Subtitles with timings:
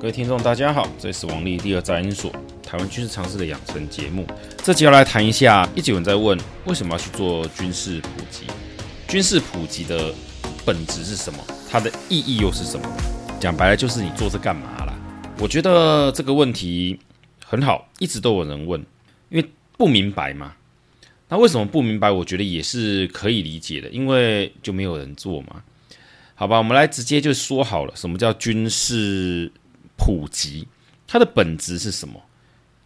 [0.00, 2.32] 各位听众，大家好，这里是王力第二杂研所
[2.62, 4.26] 台湾军事常识的养成节目。
[4.64, 8.46] 这集要来谈一下，一直有人在问，为什么要去做军事普及？
[9.06, 10.10] 军事普及的
[10.64, 11.38] 本质是什么？
[11.68, 12.88] 它的意义又是什么？
[13.38, 14.94] 讲白了，就是你做这干嘛啦？
[15.38, 16.98] 我觉得这个问题
[17.44, 18.80] 很好，一直都有人问，
[19.28, 19.46] 因为
[19.76, 20.54] 不明白嘛。
[21.28, 22.10] 那为什么不明白？
[22.10, 25.62] 我觉得也是可以理解的，因为就没有人做嘛。
[26.34, 29.52] 好吧，我们来直接就说好了，什么叫军事
[30.00, 30.66] 普及？
[31.06, 32.18] 它的本质是什么？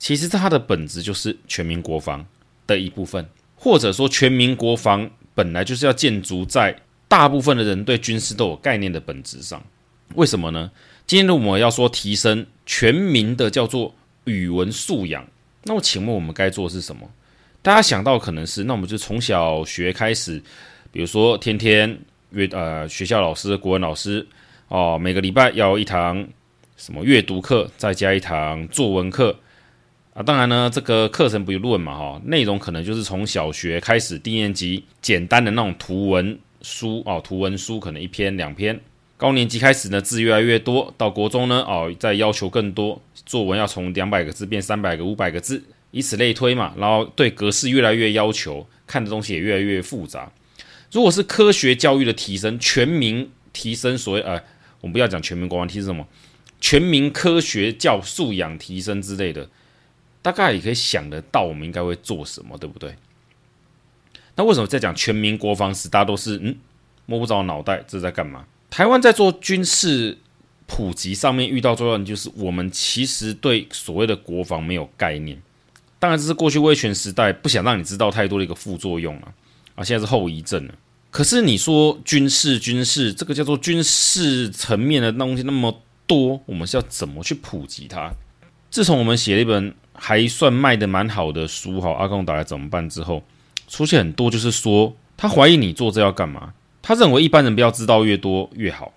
[0.00, 2.26] 其实它的本质就是全民国防
[2.66, 3.24] 的一部分，
[3.54, 9.62] 或者说全民国防本来就是要建筑在大部分的人对军事都有概念的本质上。
[10.16, 10.70] 为什么呢？
[11.06, 13.94] 今天我们要说提升全民的叫做
[14.24, 15.24] 语文素养，
[15.62, 17.08] 那么请问我们该做的是什么？
[17.62, 20.42] 大家想到可能是，那我们就从小学开始，
[20.90, 21.96] 比如说天天。
[22.30, 24.26] 约呃，学校老师、国文老师
[24.66, 26.26] 哦，每个礼拜要一堂
[26.76, 29.38] 什么阅读课，再加一堂作文课
[30.12, 30.22] 啊。
[30.22, 38.80] 当然呢，这个课程不用论嘛，哈、内容可能就是从小学开始，低年级简单的那种图文书哦，图文书可能一篇两篇。
[39.16, 46.74] 高年级开始呢，字越来越多，到国中呢，哦，再要求更多，作文要从两百个字变三百个、五百个字，以此类推嘛。
[46.76, 50.30] 然后对格式越来越要求，看的东西也越来越复杂。
[50.90, 54.42] 如果是科学教育的提升，全民提升，所谓呃，
[54.80, 56.06] 我们不要讲全民国防提升什么，
[56.64, 59.50] 全民科学教素养提升之类的，
[60.22, 62.96] 大概也可以想得到我们应该会做什么，对不对？
[64.34, 66.56] 那为什么在讲全民国防时，大家都是嗯
[67.04, 68.46] 摸不着脑袋，这是在干嘛？
[68.70, 70.16] 台湾在做军事
[70.66, 75.42] 普及上面遇到最大的就是我们其实对所谓的国防没有概念，
[75.98, 79.34] 当然这是过去威权时代不想让你知道太多的一个副作用啊，
[79.74, 80.74] 啊，现在是后遗症了。
[81.10, 88.12] 可是你说军事军事这个叫做军事层面的东西那么多，我们是要怎么去普及它？
[88.70, 93.22] 自从我们写了一本还算卖得蛮好的书哈，阿公打来怎么办之后，
[93.68, 96.54] 出现很多就是说他怀疑你做这要干嘛？
[96.82, 98.92] 他认为一般人不要知道越多越好。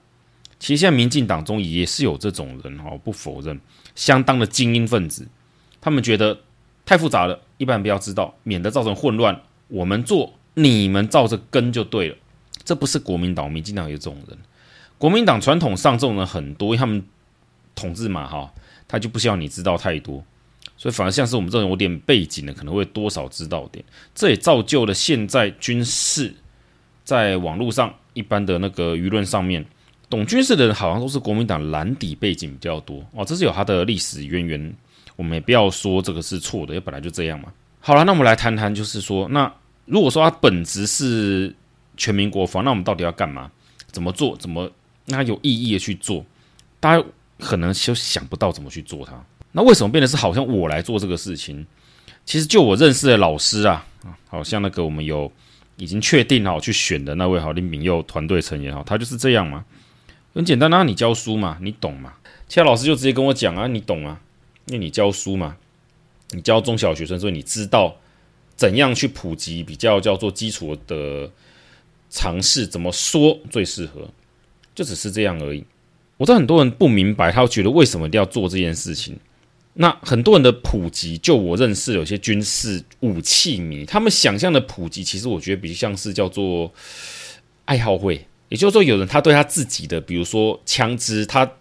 [0.60, 3.60] 其实现在民进党中也是有这种人哈，不否认，
[3.96, 5.28] 相当的精英分子，
[5.80, 6.40] 他们觉得
[6.86, 9.42] 太复杂了，一般人不要知道，免得造成混乱。
[9.68, 10.34] 我们做。
[10.60, 12.16] 你们照着跟就对了，
[12.64, 14.36] 这不是国民党，民进党有这种人。
[14.98, 17.04] 国民党传统上这种人很多，因为他们
[17.76, 18.52] 统治嘛，哈，
[18.88, 20.24] 他就不希望你知道太多，
[20.78, 23.84] 所以反而像是我们这种有点背景的，可能会多少知道点。
[24.16, 26.34] 这也造就了现在军事
[27.04, 29.66] 在网络上一般的那个舆论上面，
[30.10, 34.76] 懂军事的人好像都是国民党蓝底背景比较多哦，这是有他的历史渊源。
[35.16, 37.52] 我们也不要说这个是错的，因为本来就这样嘛。
[37.80, 39.52] 好了，那我们来谈谈，就是说那。
[39.90, 41.56] 如果说它本质是
[41.96, 43.50] 全民国防，那我们到底要干嘛？
[43.90, 44.36] 怎么做？
[44.36, 44.70] 怎么
[45.08, 46.26] 那有意义的去做？
[46.80, 47.04] 大家
[47.40, 49.22] 可能就想不到怎么去做它。
[49.52, 51.66] 那为什么变得是好像我来做这个事情？
[52.26, 53.86] 其实就我认识的老师啊，
[54.28, 55.32] 好像那个我们有
[55.78, 59.66] 已经确定好去选的那位好林敏佑团队成员哈，他就是这样嘛。
[60.34, 62.14] 很简单啊，你教书嘛，你懂嘛？
[62.48, 64.22] 其他老师就直接跟我讲啊，你懂啊，
[64.68, 65.58] 因为你教书嘛，
[66.32, 67.96] 你教中小学生，所以你知道。
[68.56, 71.30] 怎样去普及比较叫做基础的
[72.10, 72.66] 尝试？
[72.66, 74.10] 怎么说最适合？
[74.78, 75.66] 就只是这样而已。
[76.18, 79.18] 我知道很多人不明白，他觉得为什么一定要做这件事情？
[79.74, 86.72] 那很多人的普及，就我认识有些军事武器迷，他们想象的普及，其实我觉得比较像是叫做
[87.66, 88.24] 爱好会。
[88.50, 91.52] 也就是说，有人他对他自己的，比如说枪支，他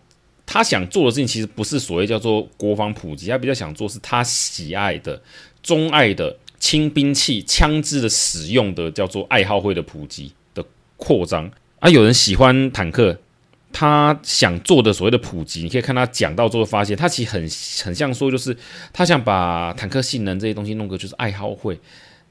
[0.45, 5.23] 他想做的事情，其实不是所谓叫做国防普及，他比较想做是他喜爱的、
[5.63, 6.37] 钟爱的。
[6.59, 10.65] 轻兵器、枪支的使用的叫做爱好会的普及的
[10.97, 11.49] 扩张
[11.79, 13.19] 啊，有人喜欢坦克，
[13.71, 17.41] 他想做的所谓的普及，你可以看他讲到之后发现，他其实很
[17.85, 18.57] 很像说，就是
[18.93, 21.79] 他想把坦克性能这些东西弄个就是爱好会，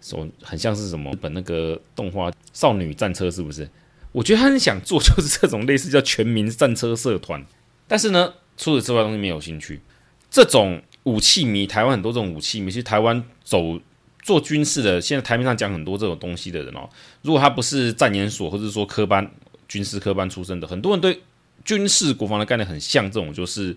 [0.02, 3.70] 所很像是什么日本那个动画少女战车是不是？
[4.12, 7.46] 我觉得他很想做就是这种类似叫全民战车社团，
[7.88, 9.80] 但是呢，除此之外东西没有兴趣。
[10.32, 13.80] 这种武器迷，台湾很多这种武器迷，其实台湾走。
[14.26, 16.90] 做军事的，现在台面上讲很多这种东西的人哦，
[17.22, 19.30] 如果他不是战研所或者说科班
[19.68, 21.22] 军事科班出身的，很多人对
[21.64, 23.76] 军事国防的概念很像这种，就是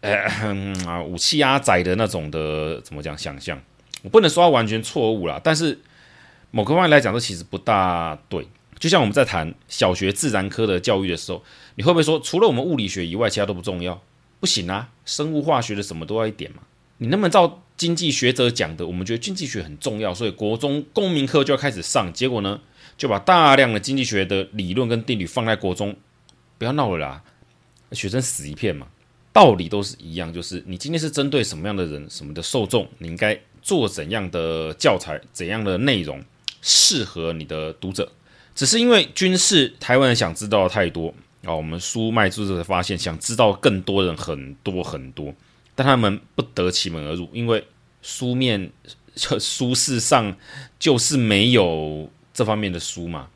[0.00, 3.60] 呃武器压载的那种的，怎么讲想象？
[4.02, 5.78] 我不能说他完全错误啦，但是
[6.50, 8.48] 某个方面来讲，这其实不大对。
[8.78, 11.44] 就像我们在谈小学自然科的教育的时候，
[11.74, 14.00] 你会不会说，除了我们物理学以外，其他都不重要？
[14.40, 16.62] 不行啊，生物化学的什么都要一点嘛。
[16.98, 18.86] 你能不能照经济学者讲的？
[18.86, 22.12] 我们觉得经济学很重要，所以国中公民课就要开始上。
[22.12, 22.60] 结果呢，
[22.98, 25.96] 就把大量的经济学的理论跟定理放在国中，
[26.58, 27.22] 不要闹了啦，
[27.92, 28.88] 学生死一片嘛。
[29.32, 36.20] 道理都是一样，就是你今天是针对什么样的人、什么的受众，你应该做怎样的教材、怎样的内容
[36.60, 38.10] 适合你的读者。
[38.56, 41.14] 只是因为军事，台湾人想知道的太多
[41.44, 45.32] 啊，我们书卖出去发现，想知道更多人很多很多，
[45.78, 47.64] 但他们不得其门而入，因为
[48.02, 48.72] 书面
[49.14, 50.36] 书市上
[50.76, 53.30] 就是没有这方面的书嘛，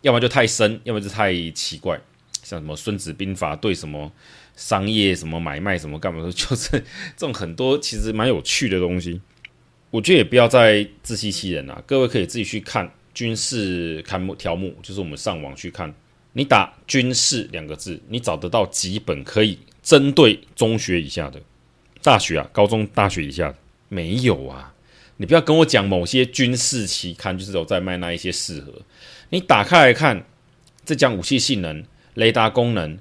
[0.00, 2.00] 要么就太深，要么就太奇怪，
[2.42, 4.10] 像什么《孙子兵法》对什么
[4.56, 9.20] 商业什么买卖什么干嘛的，就是这种很多其实蛮有趣的东西，
[9.90, 12.90] 我觉得也不要再自欺欺人了，各位可以自己去看。
[13.12, 15.94] 军事刊目条目，就是我们上网去看，
[16.32, 21.40] 你打“军事”两个字，你找得到几本可以针对中学以下的、
[22.04, 23.54] 大学啊、高中、大学以下？
[23.88, 24.74] 没有啊！
[25.16, 28.70] 你不要跟我讲某些军事期刊就是有在卖那一些适合。
[29.30, 30.26] 你打开来看，
[30.84, 32.98] 这讲武器性能、雷达功能，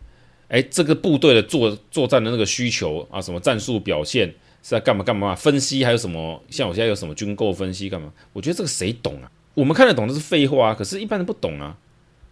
[0.48, 4.30] 哎，这个部队的作作战的那个需求啊，什么战术表现
[4.62, 5.36] 是在干嘛干嘛？
[5.36, 6.42] 分析还有什么？
[6.50, 8.14] 像我现在有什么军购分析干嘛？
[8.32, 9.30] 我觉得这个谁懂啊？
[9.54, 11.76] 我们看得懂的是废话啊，可是一般人不懂啊。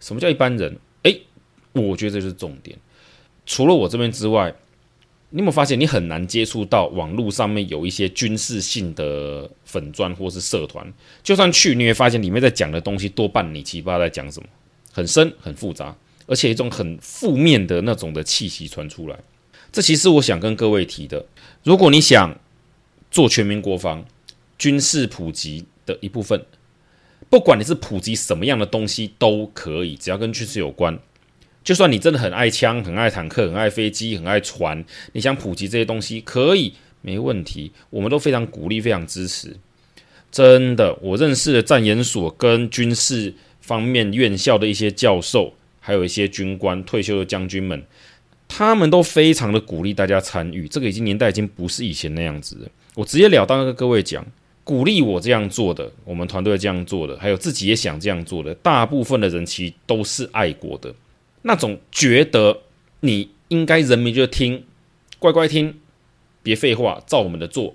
[0.00, 0.78] 什么叫一般人？
[1.02, 1.20] 诶，
[1.72, 2.78] 我觉得这是重点。
[3.44, 4.54] 除了我这边之外，
[5.32, 10.86] 你有没有发现你很难接触到网络上面有一些军事性的粉专或是社团？
[11.22, 14.48] 就算去，你会发现里面在讲的东西多半你七八在讲什么，
[14.92, 15.96] 很深很复杂，
[16.26, 19.18] 而且一种很负面的那种的气息传出来。
[19.72, 21.24] 这其实我想跟各位提的，
[21.64, 22.38] 如果你想
[23.10, 24.04] 做全民国防、
[24.58, 26.44] 军事普及的一部分。
[27.30, 30.98] 不管你是普及什么样的东西都可以，只要跟军事有关。
[31.64, 39.56] 就算你真的很爱枪、很爱坦克、很爱飞机、很爱船，你想普及这些东西可以，没问题，我们都非常鼓励、非常支持。
[40.30, 47.82] 真的，我认识的战研所跟军事方面院校的一些教授，还有一些军官、退休的将军们，
[48.48, 50.66] 他们都非常的鼓励大家参与。
[50.66, 52.68] 这个已经年代已经不是以前那样子了。
[52.94, 54.24] 我直截了当跟各位讲。
[54.64, 60.94] 鼓励我这样做的，我们团队这样做的，还有自己也想这样做的，大部分的人其实都是爱国的。
[61.42, 62.60] 那种觉得
[63.00, 64.64] 你应该人民就听，
[65.18, 65.78] 乖乖听，
[66.42, 67.74] 别废话，照我们的做，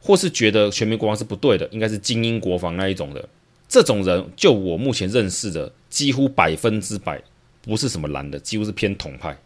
[0.00, 3.28] 或是觉得全民国防是不对的，应该是精英国防那一种的，
[3.68, 7.22] 这种人，就我目前认识的，几乎百分之百
[7.62, 9.38] 不是什么蓝的，几乎是偏统派。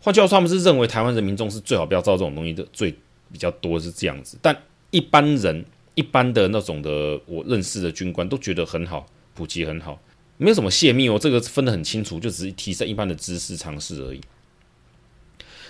[0.00, 2.90] 换句话说，他们是认为台湾人民众是最好不要造这种东西的，最
[3.30, 4.56] 比较多是这样子，但
[4.90, 5.64] 一般人。
[5.94, 10.00] 一般的那种的，我认识的军官都觉得很好，普及很好，
[10.42, 14.20] 没有什么泄密哦，这个分得很清楚，就只是提升一般的知识常识而已。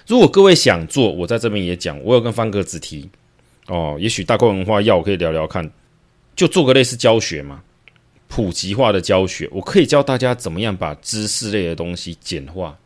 [0.06, 3.08] 如果各位想做，我在这边也讲，我有跟方格子提
[3.66, 5.70] 哦，也许大块文化要我可以聊聊看，
[6.34, 7.62] 就做个类似教学嘛，
[8.26, 12.78] 普及化的教学，我可以教大家怎么样把知识类的东西简化、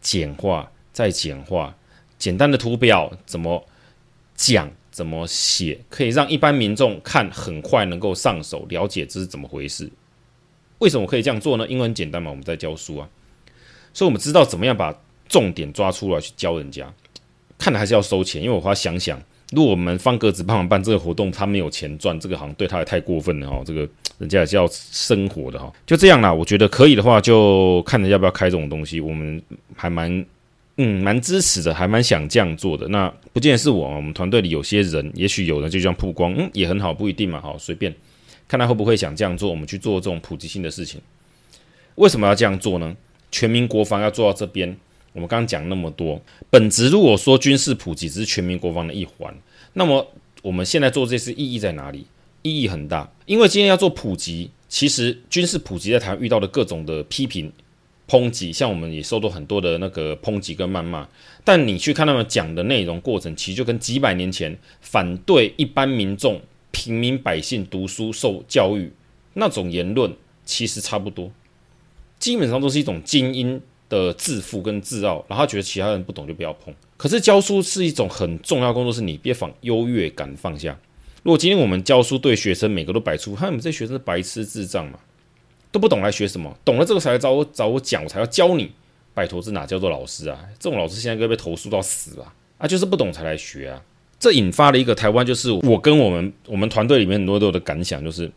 [0.00, 1.76] 简化再简化，
[2.18, 3.66] 简单的图表怎么
[4.34, 4.72] 讲。
[4.96, 9.90] 怎么写可以让一般民众看很快能够上手了解这是怎么回事？
[10.78, 11.66] 为什么可以这样做呢？
[11.68, 13.08] 因为很简单嘛，我们在教书啊，
[13.94, 14.94] 所以我们知道怎么样把
[15.28, 16.92] 重点抓出来去教人家。
[17.58, 19.20] 看来还是要收钱，因为我要想想，
[19.52, 23.62] 如果我们方格子帮忙办这个活动，他没有钱赚，这个好像对他也太过分了哈。
[23.64, 23.88] 这个
[24.18, 26.32] 人家也是要生活的哈，就这样啦。
[26.32, 29.42] 我觉得可以的话，就看着要不要开这种东西，我们
[29.74, 30.24] 还蛮。
[30.78, 32.86] 嗯，蛮支持的，还蛮想这样做的。
[32.88, 37.40] 那不见得是我，我们团队里有些人，也许有人就这样曝光，嗯，也很好，不一定嘛。
[37.40, 37.90] 好，随便
[38.48, 41.00] 看他会不会想这样做，我们去做这种普及性的事情。
[41.96, 42.96] 为什么要这样做呢？
[43.30, 44.76] 全民国防要做到这边，
[45.12, 49.34] 我们刚刚讲那么多，本质如果说军事普及只是全民国防的一环，
[49.72, 50.06] 那么
[50.42, 52.06] 我们现在做这些意义在哪里？
[52.42, 57.52] 意义很大，因为今天要做普及，其实军事普及在台湾遇到的各种的批评。
[58.08, 61.08] 抨击，像我们也受到很多的那个抨击跟谩骂，
[61.42, 66.40] 但你去看他们讲的内容过程，其实就跟几百年前反对一般民众、
[66.76, 68.92] 平民百姓读书受教育
[69.32, 70.14] 那种言论
[70.44, 71.32] 其实差不多，
[72.18, 76.74] 基本上都是一种精英的自负跟自傲，然后他觉得其他人不懂就不要碰。
[76.98, 80.78] 可是教书是一种很重要工作，是你别放优越感放下。
[81.22, 84.98] 如果今天我们教书对学生每个都摆出，哈，你们这学生白痴智障嘛？
[85.72, 86.54] 都不懂来学什么？
[86.62, 88.72] 懂了这个才来找我找我讲，我才要教你。
[89.14, 90.38] 拜托，这哪叫做老师啊？
[90.58, 92.34] 这种老师现在该被投诉到死吧？
[92.58, 93.82] 啊，就是不懂才来学啊！
[94.18, 98.30] 这引发了一个台湾，就是我跟我们我们团队里面很多都有的感想，就是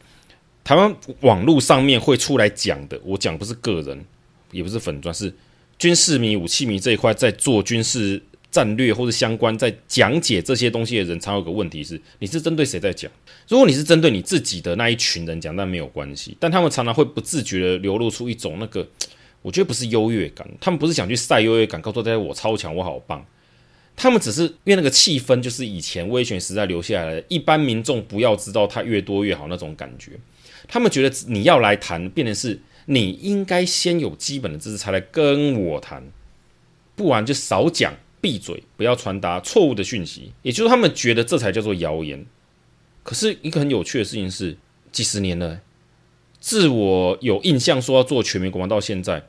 [0.63, 4.05] 台湾网络上面会出来讲的，我讲不是个人，
[4.51, 5.33] 也不是粉专，是
[5.77, 8.21] 军事迷、武器迷这一块在做军事。
[8.51, 13.11] 战略或者相关在讲解这些东西的人，常有个问题是：你是针对谁在讲？
[13.47, 16.35] 如果你是针对你自己的那一群人讲，那没有关系。
[16.39, 18.87] 但他们常常会不自觉的流露出一种那个，
[19.43, 23.23] 我觉得不是优越感，他们不是想去晒优越感，告诉大家我超强，我好棒。
[24.01, 30.13] 他们只是因为那个气氛，就是以前威权时代留下来的，一般民众不要知道它越多越好那种感觉。
[30.69, 36.01] 他们觉得你要来谈，变成是你应该先有基本的知识才来跟我谈，
[36.95, 40.31] 不然就少讲，闭嘴，不要传达错误的讯息。
[40.43, 42.25] 也就是他们觉得这才叫做谣言。
[43.03, 44.55] 可是一个很有趣的事情是，
[44.93, 45.59] 几十年了，
[46.39, 49.23] 自我有印象说要做全民国防到现在，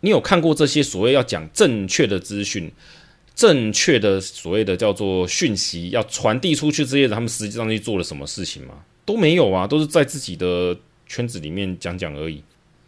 [0.00, 2.72] 你有看过这些所谓要讲正确的资讯？
[3.40, 8.84] 正确的所谓的叫做讯息要传递出去，这些人他们实际上去做了什么事情吗？
[9.06, 12.42] 都没有啊，都是在自己的圈子里面讲讲而已。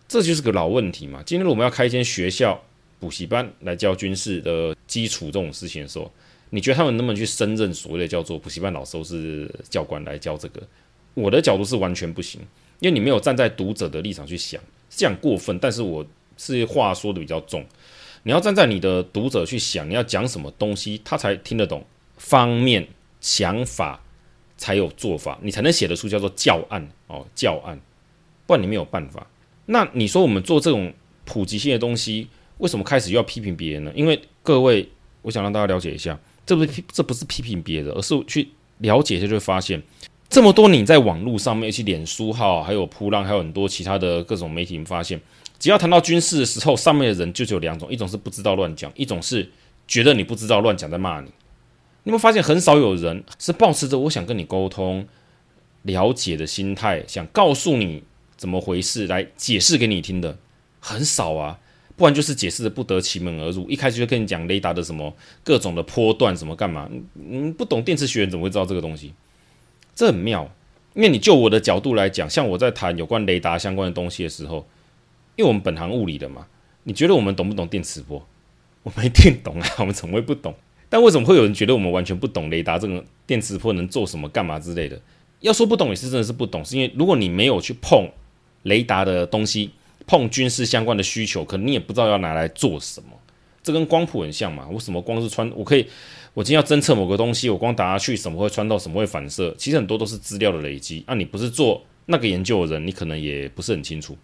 [0.07, 1.23] 这就是个老问题嘛。
[1.25, 2.63] 今天我们要开一间学校
[3.01, 6.13] 补习班来教军事的基础这种事情的时候，
[6.51, 10.63] 你觉得他们能不能去胜任所谓的叫做补习班老师或是教官来教这个？
[11.15, 12.39] 我的角度是完全不行，
[12.81, 15.59] 因为你没有站在读者的立场去想，这样过分。
[15.59, 16.07] 但是我
[16.37, 17.65] 是话说的比较重。
[18.25, 21.85] 你要站在你的读者去想，你要讲什么东西，他才听得懂，
[22.17, 22.87] 方面
[23.21, 24.01] 想法
[24.57, 27.81] 才有做法，你才能写得出叫做教案哦，教案，
[28.47, 29.27] 不然你没有办法。
[29.67, 30.93] 那你说我们做这种
[31.25, 33.93] 普及性的东西，为什么开始又要批评别人呢？
[33.95, 34.89] 因为各位，
[35.23, 38.49] 我想让大家了解一下，这不是批，这不是批评别人，而是去
[38.79, 39.83] 了解一下，就会发现
[40.29, 45.21] 这么多你在网络上面，去脸书号，还有铺浪，还有很多其他的各种媒体，发现。
[45.63, 49.49] 只要谈到军事的时候，上面的人就只有两种：一种是不知道乱讲，一种是
[49.87, 51.27] 觉得你不知道乱讲在骂你。
[51.27, 55.07] 你有没有发现，很少有人是抱持着我想跟你沟通、
[55.83, 58.03] 了解的心态，想告诉你
[58.37, 60.37] 怎么回事来解释给你听的？
[60.81, 61.61] 很少啊，
[61.95, 63.71] 不然就是解释的不得其门而入。
[63.71, 65.15] 一开始就跟你讲雷达的什么
[65.45, 66.91] 各种的波段什么干嘛？
[67.13, 69.13] 你不懂电磁学，怎么会知道这个东西？
[69.95, 70.51] 这很妙，
[70.95, 74.67] 因为你就我的角度来讲，像我在谈有关雷达相关的东西的时候。
[75.37, 76.47] 因为我们本行物理的嘛，
[76.85, 78.27] 你觉得我们懂不懂电磁波？
[78.83, 80.55] 我没听懂啊， 我们怎么会不懂？
[80.89, 85.01] 但为什么会有人觉得我们完全不懂雷达这个电磁波能做什么、干嘛之类的？
[85.41, 88.09] 要说不懂也是真的是不懂，是因为如果你没有去碰
[88.65, 89.71] 雷达的东西，
[90.07, 93.09] 碰军事相关的需求，可能你也不知道要拿来做什么。
[93.63, 95.49] 这跟光谱很像嘛，我什么光是穿？
[95.55, 95.87] 我可以，
[96.35, 99.55] 我今天要侦测某个东西，我光打下去，什么会穿到，什么会反射？
[99.57, 101.05] 其实很多都是资料的累积。
[101.07, 104.19] 那、你不是做那个研究的人，你可能也不是很清楚。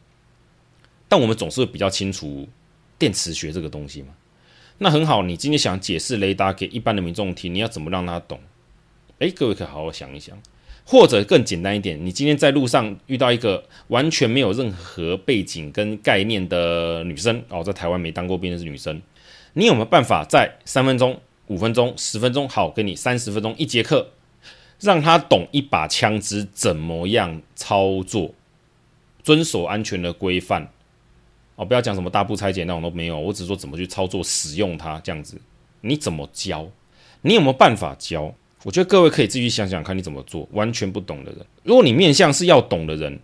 [1.09, 2.47] 但我们总是比较清楚
[2.99, 4.09] 电磁学这个东西嘛。
[4.79, 8.39] 那很好，你今天想解释雷达给一般的民众听，你要怎么让他懂？
[9.19, 10.39] 诶，各位可以好好想一想。
[10.91, 19.03] 或者更简单一点，你今天在路上遇到一个完全没有任何背景跟概念的女生哦，在台湾没当过兵的是女生，
[19.53, 24.13] 你有没有办法在三分钟、五分钟、十分钟，好，给你三十分钟一节课，
[24.81, 28.33] 让她懂一把枪支怎么样操作，
[29.23, 30.73] 遵守安全的规范？
[31.59, 35.37] 哦，不要讲什么大步拆解那种都没有，我只说怎么去操作使用它这样子。
[35.81, 36.65] 你怎么教？
[37.23, 38.33] 你有没有办法教？
[38.63, 40.49] 我觉得各位可以自己想想看你怎么做。
[40.53, 43.19] 完全不懂的人，如果你面向是要懂的人，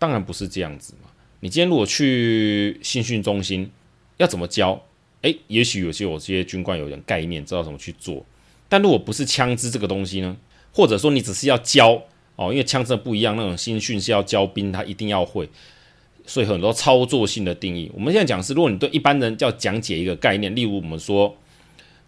[0.00, 1.08] 当然不是这样子嘛。
[1.38, 3.70] 你今天如果去新训中心，
[4.16, 4.82] 要怎么教？
[5.22, 8.24] 诶，也许有些有些军官有点概念，知道怎么去做。
[8.68, 10.36] 但如果不是枪支这个东西呢？
[10.72, 12.02] 或者说你只是要教
[12.34, 15.48] 哦，因为枪支不一样，那种新训是要教兵，他一定要会。
[16.28, 21.34] 所以很多操作性的定义，我们现在讲是，如果你对一般人要讲解一个概念，例如我们说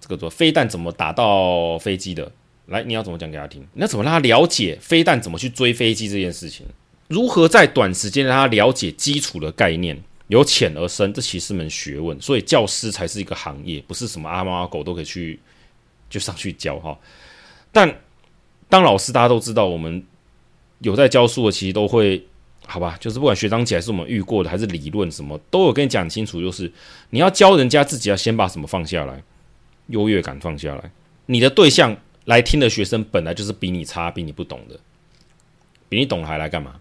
[0.01, 2.31] 这个做飞弹怎么打到飞机的，
[2.67, 3.65] 来，你要怎么讲给他听？
[3.75, 6.67] 你要怎么让他了解飞弹怎么去追飞机这件事情？
[7.07, 9.97] 如何在短时间让他了解基础的概念，
[10.27, 12.21] 由浅而深，这其实是门学问。
[12.21, 15.39] 所以教师才是一个行业，不是什么阿猫阿狗都可以去
[16.11, 16.99] 就上去教哈。
[17.71, 18.01] 但
[18.69, 20.05] 当老师，大家都知道，我们
[20.81, 22.27] 有在教书的，其实都会。
[22.71, 26.39] 好吧，就是不管学长姐还是我们遇过的，还是理论什么，都有跟你讲清楚。
[26.39, 26.71] 就是
[27.09, 29.23] 你要教人家，自己要先把什么放下来，
[29.87, 30.91] 优越感放下来。
[31.25, 31.97] 你的对象
[32.27, 34.79] 来听的学生本来就是比你差、比你不懂的，
[35.89, 36.77] 比你懂还来干嘛？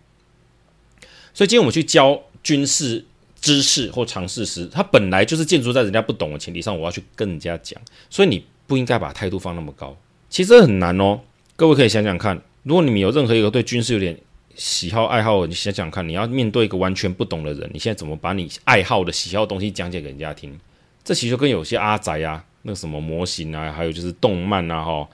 [1.33, 3.05] 所以今天我们去教军事
[3.39, 7.81] 知识或常识时，他本来就是建筑在人家不懂的前提上，我要去跟人家讲。
[8.09, 9.95] 所以你不应该把态度放那么高，
[10.29, 11.21] 其实很难哦。
[11.55, 14.19] 各位可以想想看，如果你们有任何一个对军事有点
[14.57, 20.59] 喜好爱好，你想想看，你要面对一个完全不懂的人，你现在怎么把你爱好的喜好的东西讲解给人家听？
[21.03, 25.07] 这其实就跟有些阿宅啊，那个什么模型啊，还有就是动漫啊，哈，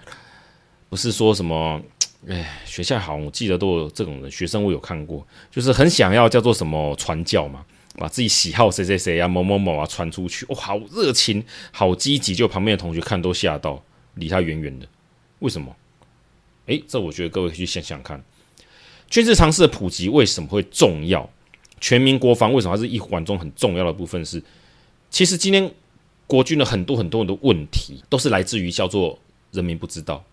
[0.87, 1.81] 不是说什么，
[2.29, 7.65] 哎，学校好，我记得都有这种人，学生我有看过，就是很想要叫做什么传教嘛，
[7.97, 13.83] 把自己喜好谁谁谁啊，某某某啊传出去，哇，好热情，好积极，就旁边的同学看都吓到，
[14.15, 14.87] 离他远远的，
[15.39, 15.75] 为什么？
[16.67, 18.23] 哎，这我觉得各位可以去想想看。
[19.13, 21.29] 军事常识的普及为什么会重要？
[21.79, 24.41] 全民国防为什么还是一环中很重要的部分是？
[25.11, 25.71] 其实今天
[26.25, 29.19] 国军的很多很多的问题，都是来自于叫做
[29.51, 30.25] 人民不知道。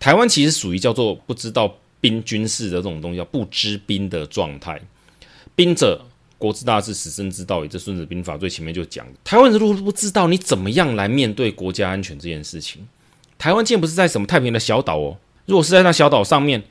[0.00, 4.80] 台湾其实属于叫做不知道兵军事的这种东西，叫不知兵的状态。
[5.54, 6.02] 兵者，
[6.38, 7.68] 国之大事，死生之道也。
[7.68, 12.88] 这《孙子兵法》最前面就讲，台湾人如果不知道你怎么样来面对国家安全这件事情，
[13.36, 15.18] 台湾竟然不是在什么太平的小岛哦。
[15.44, 16.64] 如果是在那小岛上面，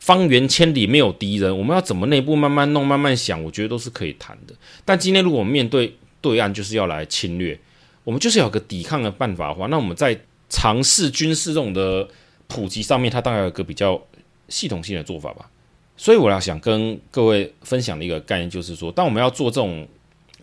[0.00, 4.54] 方圆千里没有敌人，我们要怎么内部慢慢弄、慢慢想，我觉得都是可以谈的。
[4.84, 7.56] 但今天如果我们面对对岸就是要来侵略，
[8.02, 12.08] 我们就是有个抵抗的办法的话，那我们在尝试军事这种的
[12.48, 14.02] 普及上面，它当然有个比较
[14.48, 15.48] 系统性的做法吧。
[15.96, 19.86] 所以我要想跟各位分享的一个概念，就是说，当我们要做这种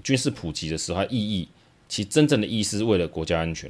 [0.03, 1.49] 军事普及的时候，它意义
[1.89, 3.69] 其实真正的意思是为了国家安全。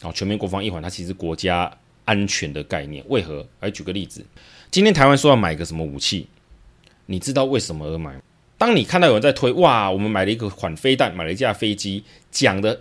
[0.00, 1.72] 好，全民国防一环，它其实国家
[2.04, 3.04] 安全的概念。
[3.08, 3.46] 为何？
[3.60, 4.24] 来举个例子，
[4.72, 6.26] 今天台湾说要买个什么武器，
[7.04, 8.18] 你知道为什么而买？
[8.56, 12.80] 当你看到有人在推，哇，我们买了一个款飞弹，买了一架飞机，讲的。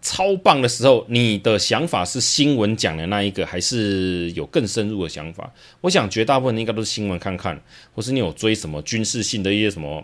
[0.00, 5.52] 超棒的时候，你的想法是新闻讲的那一个，还是有更深入的想法？
[5.80, 7.60] 我想绝大部分应该都是新闻看看，
[7.94, 10.02] 或是你有追什么军事性的一些什么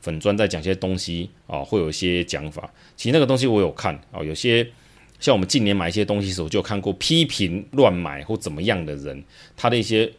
[0.00, 2.72] 粉砖在讲些东西啊，会有一些讲法。
[2.96, 4.66] 其实那个东西我有看啊，有些
[5.18, 9.24] 像我们近年买一些东西的时候，就有看过批评乱买或怎么样的人，
[9.56, 10.10] 他的一些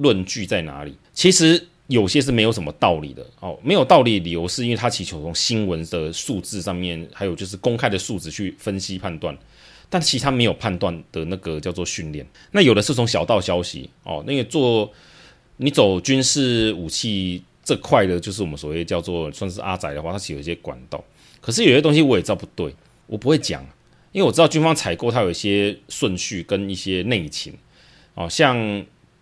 [0.00, 0.94] 论据在哪里？
[1.14, 1.68] 其实。
[1.90, 9.36] 有些是没有什么道理的哦，没有道理理由是因为他祈求从新闻的数字上面，还有就是公开的数字去分析判断，
[9.88, 12.24] 但其他没有判断的那个叫做训练。
[12.52, 14.88] 那有的是从小道消息哦，那个做
[15.56, 21.02] 你走军事武器这块的，就是我们所谓叫做算是阿宅的话，它是有一些管道。
[21.40, 22.72] 可是有些东西我也知道不对，
[23.08, 23.66] 我不会讲，
[24.12, 27.52] 因为我知道军方采购它有一些顺序跟一些内情
[28.14, 28.56] 哦，像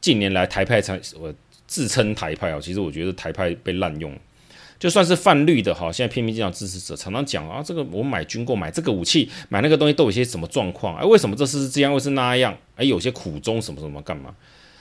[0.09, 1.35] 近年来台派才我。
[1.71, 4.11] 自称台派啊，其实我觉得台派被滥用，
[4.79, 10.97] 就算是泛绿的哈，现在偏偏这样支持者常常讲啊，这个我买军购买这个武器买那个东西都有些什么状况？
[10.97, 12.57] 哎，为什么这次是这样，为什么是那样？
[12.77, 14.35] 哎，有些苦衷什么什么干嘛？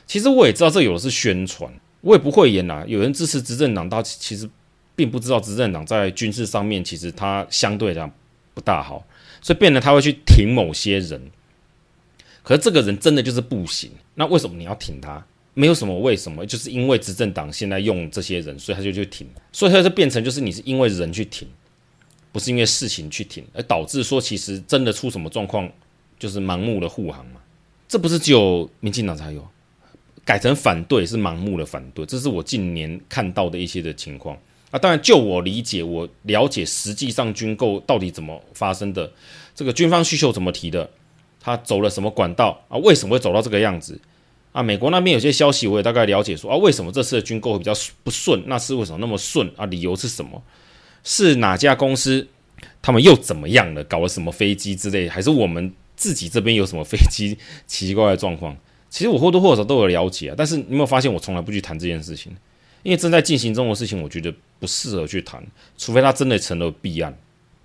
[0.05, 2.85] 其实我也知道这有的是宣传，我也不会演呐。
[2.87, 4.49] 有人支持执政党，他其实
[4.95, 8.09] 并不知道执政党在军事上面其实他相对来讲
[8.53, 9.05] 不大好，
[9.41, 11.21] 所以变得他会去挺某些人，
[12.47, 15.21] 可是这个人真的就是不行，那为什么你要挺他？
[15.53, 21.45] 没有什么为什么，就是因为执政党现在用这些人，所以他就去挺，所以他就变成就是你是因为人去挺，
[22.31, 25.69] 不是因为事情去挺，而导致说其实真的出什么状况，
[26.17, 27.41] 就是盲目的护航嘛。
[27.85, 29.45] 这不是只有民进党才有，
[30.23, 34.37] 改成反对是盲目的反对，这是我近年看到的一些的情况
[34.71, 34.79] 啊。
[34.79, 39.11] 当然，就我理解，我了解实际上军购到底怎么发生的，
[39.53, 40.89] 这个军方需求怎么提的，
[41.47, 42.77] 他走了什么管道啊？
[42.79, 43.97] 为什么会走到这个样子？
[44.51, 47.71] 啊，美国那边有些消息我也大概了解说，啊，为什么这次的军购会比较
[48.03, 48.43] 不顺？
[48.47, 49.65] 那是为什么那么顺啊？
[49.67, 50.43] 理由是什么？
[51.05, 52.27] 是哪家公司
[52.81, 53.81] 他们又怎么样了？
[53.85, 55.07] 搞了什么飞机之类？
[55.07, 58.57] 还是我们自己这边有什么飞机奇怪的状况？
[58.89, 60.35] 其实我或多或少都有了解啊。
[60.37, 62.35] 但是你有没有发现，我从来不去谈这件事情，
[62.83, 65.41] 因为正在进行中的事情，我觉得不适合去谈，
[65.77, 67.17] 除非它真的成了弊案。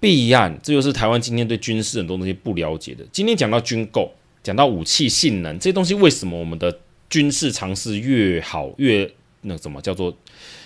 [0.02, 3.04] 弊案，这就是台湾今天对军事很多东西不了解的。
[3.12, 4.12] 今天讲到军购。
[4.42, 6.76] 讲到武器性能这些东西，为什么我们的
[7.08, 9.08] 军事常识越好越
[9.42, 10.12] 那怎么叫做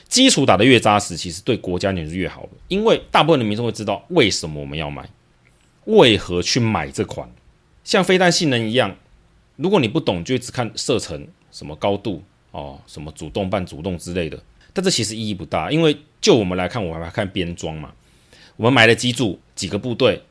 [0.08, 1.14] 基础打得越扎实？
[1.14, 5.06] 其实对国家也是越好的，因为大部分的民众会知道为什么我们要买，
[5.84, 7.30] 为何去买这款。
[7.84, 8.96] 像飞弹性能一样，
[9.56, 12.22] 如果你不懂，就只看射程、什么高度
[12.52, 17.92] 哦、什么主动、半主动之类的，但这其实意义不大，因为就我们来看，我们来看编装嘛，
[18.56, 20.22] 我们买了机组，几个部队，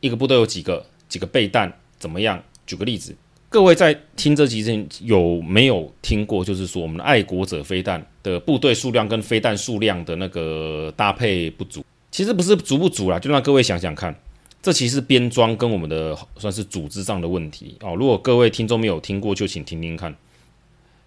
[0.00, 2.42] 一个部队有几个几个备弹，怎么样？
[2.66, 3.14] 举个例子，
[3.48, 6.44] 各位在听这集之前有没有听过？
[6.44, 11.84] 就是说，我们的爱国者飞弹的部队数量跟飞弹数量的那个搭配不足。
[12.10, 14.14] 其实不是足不足啦，就让各位想想看，
[14.62, 17.94] 这其实是编装跟我们的算是组织上的问题哦。
[17.96, 20.14] 如果各位听众没有听过，就请听听看。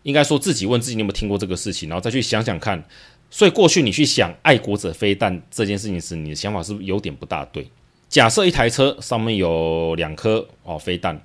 [0.03, 2.83] 应该说自己问自己，你有没有听过这个事情，然后再去想想看。
[3.29, 7.69] 所以过去你去想爱国者飞弹这件事情时，你的想法是不是有点不大对？
[8.07, 11.21] 假设一台车上面有两颗哦飞弹。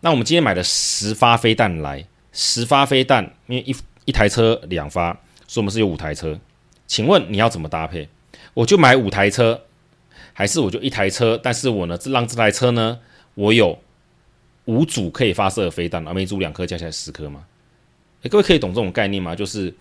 [0.00, 5.12] 那我们今天买了十发飞弹来，十发飞弹，因为一一台车两发，
[5.46, 6.38] 所以我们是有五台车。
[6.86, 8.08] 请问你要怎么搭配？
[8.52, 9.62] 我就买五台车，
[10.32, 11.40] 还是我就一台车？
[11.42, 12.98] 但是我呢，让这台车呢，
[13.34, 13.78] 我有
[14.64, 17.44] 五组可以发射的飞弹，而每组两颗，加起来十颗吗？
[18.22, 19.36] 诶，各位可以懂这种概念吗？
[19.36, 19.72] 就是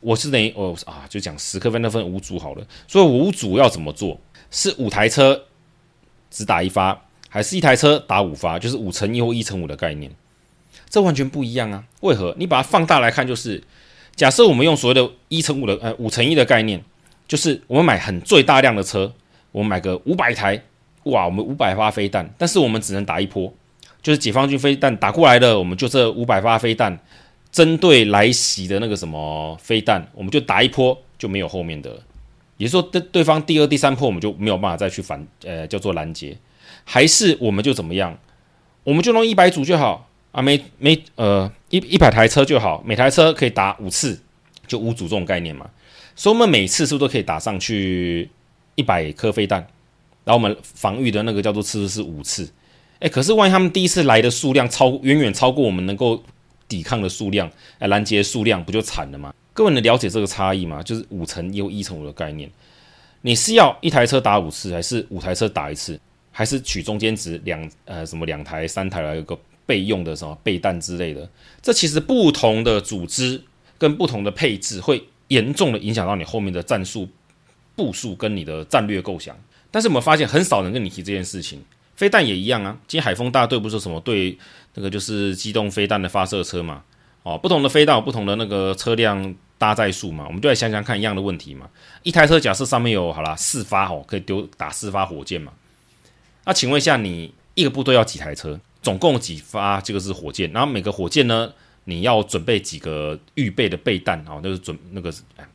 [0.00, 2.66] 我是等于我啊，就讲十克分，那分五组好了。
[2.88, 4.18] 所以五组要怎么做？
[4.50, 5.44] 是五台车
[6.30, 7.00] 只打一发？
[7.28, 10.10] 还是一台车打五发，就是五乘一或一乘五的概念，
[10.88, 11.84] 这完全不一样啊！
[12.00, 12.34] 为何？
[12.36, 13.62] 你把它放大来看，就是
[14.16, 16.82] 假设我们用所谓的一乘五的呃五乘一的概念，
[17.28, 19.12] 就是我们买很最大量的车，
[19.52, 20.60] 我们买个五百台
[21.04, 23.54] 哇，我们五百发飞弹，但是我们只能打一波，
[24.02, 26.98] 就是解放军飞弹打过来了，我们就这五百发飞弹，
[27.52, 32.02] 针对来袭的那个什么飞弹，我们就打一波，就没有后面的了。
[32.56, 36.36] 也就是说，对对方第二、第三波，我们就没有办法再去反，呃，叫做拦截，
[36.84, 38.18] 还是我们就怎么样？
[38.84, 44.20] 我们就弄一百组就好啊，每每呃一一百台车就好，每台车可以打五次，
[44.66, 45.68] 就五组这种概念嘛。
[46.14, 48.28] 所以我们每次是不是都可以打上去
[48.74, 49.60] 一百颗飞弹？
[50.24, 52.50] 然后我们防御的那个叫做次数是五次。
[52.98, 56.22] 哎，可是万一他们第一次来的数量超远远超过我们能够
[56.70, 59.34] 抵抗的数量，哎，拦截数量不就惨了吗？
[59.52, 60.80] 各位能了解这个差异吗？
[60.82, 62.48] 就是五乘又一乘五的概念。
[63.22, 71.28] 你是要一台车打五次，还是五台车打一次，还是取中间值两呃什么两台三台来一个备用的什么备弹之类的？
[71.60, 73.42] 这其实不同的组织
[73.76, 77.08] 跟不同的配置会严重的影响到你后面的战术
[77.74, 79.36] 部署跟你的战略构想。
[79.70, 81.62] 但是我们发现很少人跟你提这件事情。
[82.00, 82.74] 飞弹也一样啊。
[82.88, 84.38] 今天海风大队不是什么对
[84.72, 86.82] 那个就是机动飞弹的发射车嘛？
[87.24, 91.68] 哦，不同的飞弹有不同的那个车辆搭载数嘛，我们就来想想看一样的问题嘛。
[92.02, 95.52] 一台车假设上面有好啦四发哦，可以丢打四发火箭嘛。
[96.46, 98.58] 那请问一下，你一个部队要几台车？
[98.80, 100.50] 总共几发这个是火箭？
[100.52, 101.52] 然后每个火箭呢，
[101.84, 104.40] 你要准备几个预备的备弹啊？
[104.40, 105.12] 就是准那个，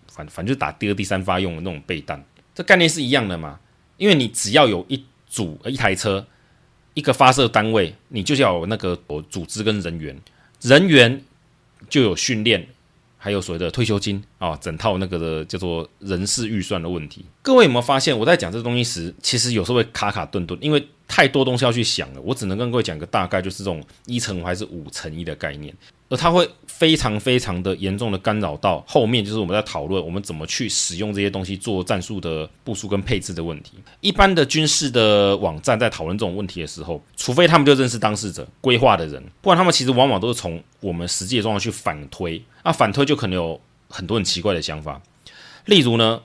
[0.08, 3.60] 反反正就是打第二、第三发用的那种备弹，这概念是一样的嘛？
[3.98, 6.24] 因为你只要有一组一台车，
[6.96, 10.20] 一个发射单位，你就要有那个组织跟人员，
[10.62, 11.22] 人员。
[11.88, 12.68] 就有训练，
[13.16, 17.24] 还有所谓的退休金啊，整套那个的叫做人事预算的问题。
[17.44, 22.22] 各位有没有发现，我在讲这东西时，其实有时候会卡卡顿顿，因为太多东西要去想了。
[22.22, 25.72] 我只能跟各位讲个大概，就是这种一乘还是五乘一的概念。
[26.10, 33.74] 而它会非常非常的严重的干扰到后面，就是我们在讨论我们怎么去使用这些东西做战术的部署跟配置的问题。
[34.02, 42.41] 一般的军事的网站在讨论这种问题的时候，除非他们就认识当事者、规划的人，不然他们其实往往都是从我们实际的状况去反推。
[42.63, 45.02] 那反推就可能有很多很奇怪的想法，
[45.65, 46.22] 例如呢，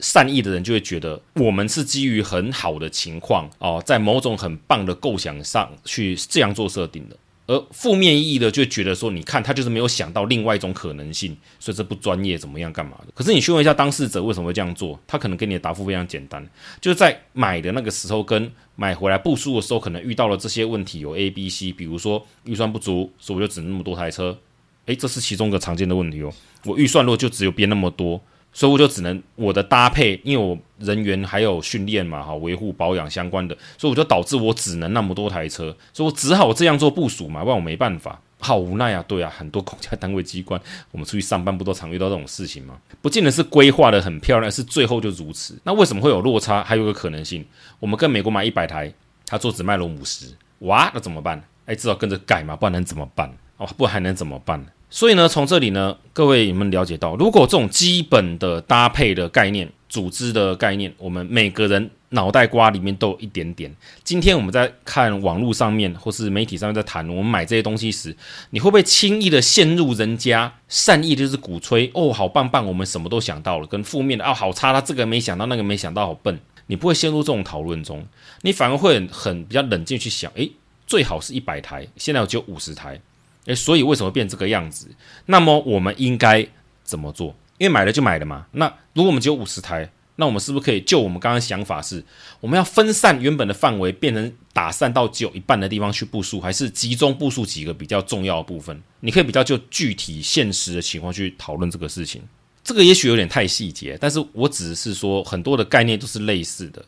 [0.00, 7.16] 善意的人就会觉得我们是基于很好的情况哦，在某种很棒的构想上去这样做设定的。
[7.52, 13.12] 而负面意义的就觉得说，你看他就是没有想到另外一种可能性，所以这不专业，怎么样干嘛的？
[13.14, 16.42] 可是你去问一下当事者为什么会这样做，他可能给你的答复非常简单，
[16.80, 24.38] 就是在买的那个时候跟买回来部署的时候，可能遇到了这些问题，有 A、B、C，比如说预算不足，所以我就只那么多台车，
[24.86, 26.32] 诶，这是其中一个常见的问题哦。
[26.64, 28.20] 我预算如果就只有编那么多。
[28.52, 40.60] 所以我就只能我的搭配，因为我人员还有训练嘛，哈，维护保养相关的，所以我就导致我只能那么多台车，所以我只好这样做部署嘛，不然我没办法，好无奈啊，对啊，很多公家单位机关，
[40.90, 42.76] 我们出去上班不都常遇到这种事情吗？
[43.00, 45.58] 不见得是规划的很漂亮，是最后就如此。
[45.64, 46.62] 那为什么会有落差？
[46.62, 47.44] 还有个可能性，
[47.80, 48.92] 我们跟美国买一百台，
[49.26, 50.26] 他做只卖了五十，
[50.60, 51.42] 哇，那怎么办？
[51.64, 53.32] 哎，至少跟着改嘛，不然能怎么办？
[53.56, 54.62] 哦，不然还能怎么办？
[54.94, 63.74] 所以呢，从这里呢，各位有没有了解到，如果这种基本的搭配的概念、组织的概念，我们每个人脑袋瓜里面都有一点点。
[64.04, 68.14] 今天我们在看网络上面或是媒体上面在谈，我们买这些东西时，
[68.50, 76.38] 你会不会轻易的陷入人家善意就是鼓吹哦，好棒棒，我们什么都想到了，跟负面的哦，好差，他这个没想到，那个没想到，好笨。
[76.66, 78.06] 你不会陷入这种讨论中，
[78.42, 80.52] 你反而会很，很比较冷静去想，诶，
[80.86, 83.00] 最好是一百台，现在有只有五十台。
[83.46, 84.88] 诶，所以为什么变这个样子？
[85.26, 86.46] 那么我们应该
[86.84, 87.34] 怎么做？
[87.58, 88.46] 因为买了就买了嘛。
[88.52, 92.04] 那如果我们只有五十台，那我们是不是可以就我们刚刚想法是，
[92.40, 98.80] 我们要分散原本的范围，变成打散到只有一半的地方去部署，还是集中部署几个比较重要的部分？
[99.00, 102.22] 你可以比较就具体现实的情况去讨论这个事情。
[102.62, 106.84] 这个也许有点太细节，但是我只是说很多的概念都是类似的。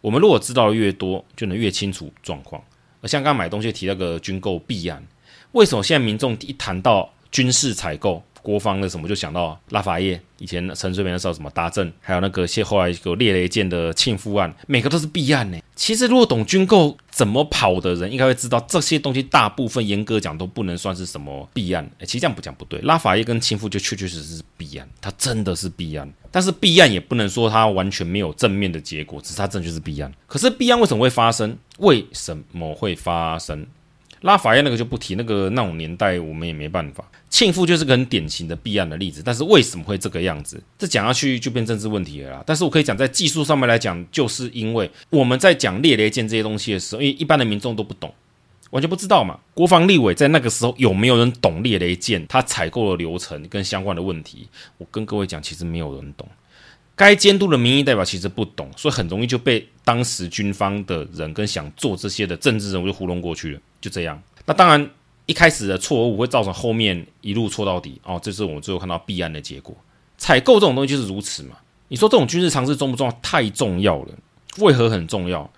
[0.00, 2.60] 我们如果知道的越多，就能越清楚状况。
[3.02, 5.06] 而像刚刚买东西提那个军购弊案。
[5.52, 10.20] 为什么现在民众一谈到军事采购、国防的什么，就想到拉法叶？
[10.38, 15.58] 以前陈水扁的时候什么达正，还有那个现后来有猎雷舰的庆富案，每个都是弊案呢。
[15.76, 21.88] 其实如果懂军购怎么跑的人，应该会知道这些东西大部分严格讲都不能算是什么弊案。
[21.98, 26.10] 诶，其实这样不讲不对，拉法叶跟庆富就确确实实是弊案，它真的是弊案。
[26.30, 30.12] 但是弊案也不能说它完全没有正面的结果，只是它真的就是弊案。
[30.26, 31.56] 可是弊案为什么会发生？
[31.78, 33.66] 为什么会发生？
[34.22, 37.04] 拉法叶那个就不提，那个那种年代我们也没办法。
[37.28, 40.62] 庆富就是个很典型的弊案的例子，但是为什么会这个样子？
[40.78, 42.44] 这讲下去就变政治问题了啦。
[42.46, 48.12] 但是我可以讲，在技术上面来讲，就是因为我们在讲猎雷舰这些东西的时候，因为一般的民众都不懂，
[48.70, 49.38] 完全不知道嘛。
[49.54, 52.26] 国防立委在那个时候有没有人懂猎雷舰？
[52.28, 54.46] 他采购的流程跟相关的问题，
[54.78, 56.28] 我跟各位讲，其实没有人懂。
[57.02, 64.20] 该监督的民意代表其实不懂，所以很容易就被当时军方的人跟想做这些的政治人物就糊弄过去了，就这样。
[64.46, 64.90] 那当然，
[65.26, 69.74] 一开始的错误会造成后面一路错到底哦，这是我们最后看到弊案的结果。
[70.18, 71.56] 采购这种东西就是如此嘛。
[71.88, 73.18] 你说这种军事常识重不重要？
[73.20, 74.14] 太重要了。
[74.58, 75.50] 为何很重要？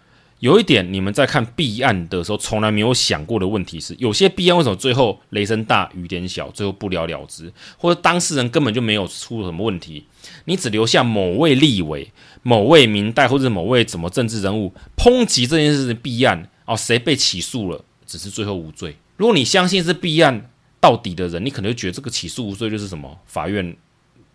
[0.44, 10.04] 有一点，你们在看弊案的时候，从来没有想过的问题是：有些弊案为什么最后雷声大雨点小，最后不了了之，或者当事人根本就没有出什么问题，
[10.44, 18.94] 你只留下某位立委、某位民代或者某位什么政治人物抨击这件事的弊案哦，谁被起诉了，只是最后无罪。
[19.16, 23.74] 如果你相信是弊案到底的人，你可能就觉得这个起诉无罪就是什么法院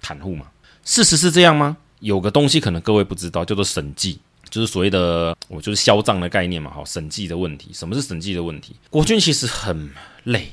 [0.01, 0.47] 袒护嘛？
[0.83, 1.77] 事实是这样吗？
[1.99, 4.17] 有个东西可能各位不知道，叫做审计。
[4.49, 7.69] 就是所谓的，我就是销账的概念嘛，好，审计的问题。
[7.73, 8.75] 什么是审计的问题？
[8.89, 9.89] 国军其实很
[10.23, 10.51] 累，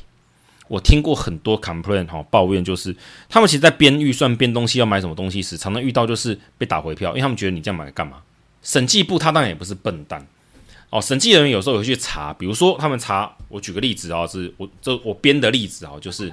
[0.69, 2.95] 我听过很多 complain 哈，抱怨就是
[3.29, 8.19] 他们其实在编预算、编东西要买什么东西时，常常遇到就是被打回票，因为他们觉得你这样买干嘛？
[8.63, 10.27] 审计部他当然也不是笨蛋
[10.91, 16.33] 哦，审计人员有时候有去查，比如说他们查，我举个例子啊，是我这我编的例子啊，就是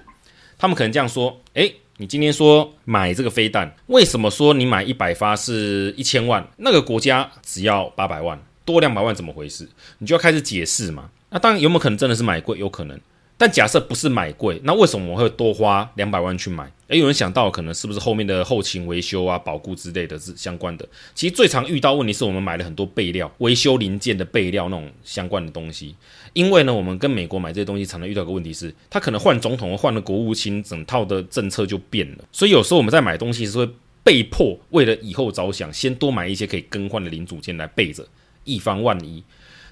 [0.58, 1.76] 他们可能这样说，诶。
[1.98, 6.44] 你今天说买这个飞弹，为什么说你买一百发是一千万？
[6.58, 9.70] 那个国家只要八百万，多两百万怎么回事？
[10.00, 11.12] 你就要开始解释嘛。
[11.30, 12.58] 那当然有没有可能真的是买贵？
[12.58, 13.00] 有可能。
[13.36, 16.72] 但假设不是买贵，那为什么我会多花两百万去买？
[16.88, 20.88] 诶，有人想到可能是不是后面的后勤维修啊、保固之类的是相关的？
[21.16, 25.96] 其实最常遇到问题是我们买了很多备料、维修零件的备料那种相关的东西。
[26.34, 32.26] 因为呢，我们跟美国买这些东西，常常遇到个问题是，他可能换总统、换了国务卿，整套的政策就变了。
[32.32, 33.69] 所以有时候我们在买东西是会
[34.04, 38.08] 被迫为了以后着想，先多买一些可以更换的零组件来备着，
[38.43, 39.24] 以防万一。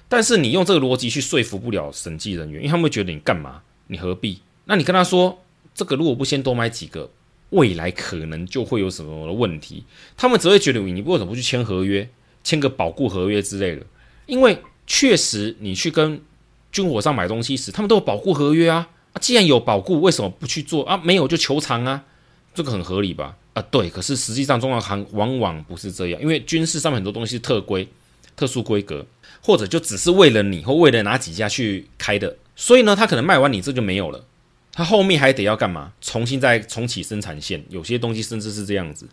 [0.08, 3.62] 但是你用这个逻辑去说服不了审计人员，因为他们会觉得你干嘛？
[3.88, 4.40] 你何必？
[4.66, 5.42] 那你跟他说，
[5.74, 7.10] 这个如果不先多买几个，
[7.50, 9.84] 未来可能就会有什么的问题。
[10.16, 12.08] 他们只会觉得你为什么不去签合约，
[12.44, 13.84] 签个保固合约之类的？
[14.26, 16.20] 因为确实你去跟
[16.72, 18.88] 军火商买东西时，他们都有保护合约啊。
[19.12, 20.96] 啊，既然有保护，为什么不去做啊？
[20.96, 22.02] 没有就求偿啊，
[22.54, 23.36] 这个很合理吧？
[23.52, 23.88] 啊，对。
[23.88, 27.86] 可是实际上，中华航往往不是这样，因为军事上面很多东西是特规、
[28.34, 29.06] 特殊规格。
[29.44, 34.24] 或者就只是为了你，或为了哪几家去开的，所以呢，他可能卖完你这就没有了，
[34.72, 35.92] 他后面还得要干嘛？
[36.00, 39.08] 重新再重启生产线，有些东西甚至是这样子。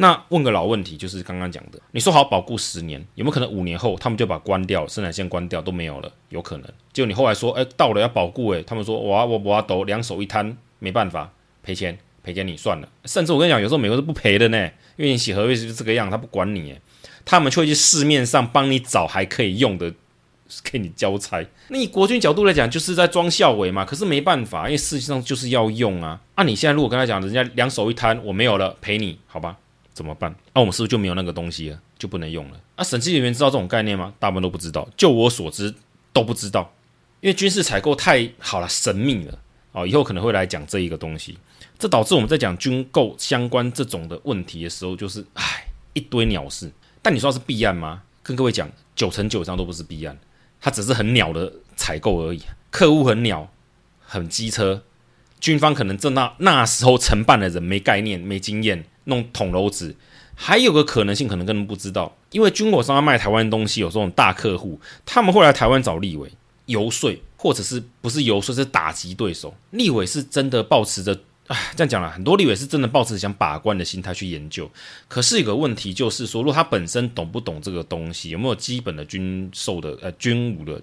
[0.00, 6.12] 那问个老问题，就是刚刚讲的，你说好保固十年，有没有可能五年后他们就把关掉，生产线关掉都没有了？
[6.28, 6.66] 有可能。
[6.92, 11.32] 结果你后来说，哎，到了要保固，哎，他们说，我我我都两手一摊，没办法，
[11.64, 12.88] 赔钱赔给你算了。
[13.06, 16.78] 甚至我跟你讲，有时候美国是不赔的呢，因为你写合约是这个样，他不管你。
[17.24, 19.92] 他们就会去市面上帮你找还可以用的，
[20.62, 21.44] 给你交差。
[21.68, 23.84] 那以国军角度来讲，就是在装孝伟嘛。
[23.84, 26.20] 可是没办法，因为事实上就是要用啊。
[26.36, 29.58] 那、啊、你现在如果跟他讲，人家两手一摊，我没有了，赔你，好吧？
[29.98, 30.32] 怎么办？
[30.54, 32.60] 那、我们是不是就没有那个东西了，就不能用了？
[32.76, 34.14] 啊，审计人员知道这种概念吗？
[34.20, 34.88] 大部分都不知道。
[34.96, 35.74] 就我所知，
[36.12, 36.72] 都不知道，
[37.20, 39.36] 因为军事采购太好了，神秘了。
[39.72, 41.36] 哦，以后可能会来讲这一个东西，
[41.76, 46.70] 这导致我们在讲军购相关这种的问题的时候，就是唉，一堆鸟事。
[47.02, 48.02] 但你说是弊案吗？
[48.22, 50.16] 跟各位讲，九成九以上都不是弊案，
[50.60, 52.42] 它只是很鸟的采购而已。
[52.70, 53.50] 客户很鸟，
[54.00, 54.82] 很机车，
[55.40, 59.94] 军方可能正那那时候承办的人没概念、没经验，弄捅娄子。
[60.34, 66.30] 还有个可能性，可能根本不知道，因为军火商要卖台湾东西，有这种大客户，他们会来台湾找立委
[66.66, 69.52] 游说，或者是不是游说是打击对手。
[69.72, 71.18] 立委是真的抱持着。
[71.48, 74.70] 哎，这样讲了，很多立委是真的抱持想把关的心态去研究。
[75.08, 80.80] 可是有个问题就是说，如果他本身懂不懂这个东西，有没有基本的军售的呃军武的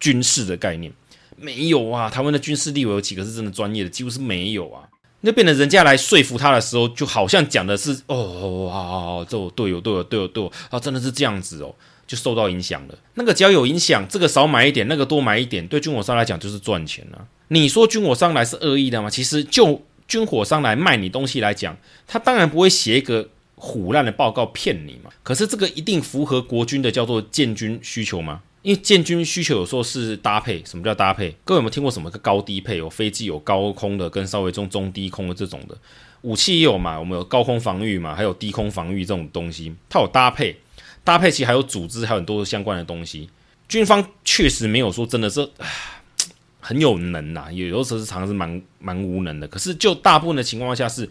[0.00, 0.90] 军事的概念？
[1.36, 2.08] 没有啊。
[2.08, 3.90] 台湾的军事立委有几个是真的专业的？
[3.90, 4.88] 几乎是没有啊。
[5.22, 11.74] 那变得人家来说服他的时候，就好像讲的是哦，好好好，这对哦，对哦，对哦，对哦，啊，真的是这样子哦，
[12.06, 12.94] 就受到影响了。
[13.14, 17.24] 那个只要有影响，这个少买一点，那个多买一点，对军火商来讲就是赚钱啊。
[17.48, 19.10] 你说军火商来是恶意的吗？
[19.10, 21.76] 其实就军火商来卖你东西来讲，
[22.06, 25.10] 他当然不会写一个虎烂的报告骗你嘛。
[25.22, 28.42] 可是这个一定符合国军的叫做建军需求吗？
[28.66, 30.60] 因为建军需求有时候是搭配。
[30.64, 31.30] 什么叫搭配？
[31.44, 32.78] 各位有没有听过什么个高低配？
[32.78, 35.78] 有飞机有高空的，跟稍微中中低空的这种的
[36.22, 36.98] 武器也有嘛？
[36.98, 38.12] 我们有高空防御嘛？
[38.12, 40.58] 还有低空防御这种东西，它有搭配。
[41.04, 43.30] 搭配其实还有组织，还有很多相关的东西。
[43.68, 45.48] 军方确实没有说真的是。
[46.58, 49.46] 很有能呐、啊，有的时候是常常是蛮蛮无能的。
[49.46, 51.08] 可是就大部分的情况下是，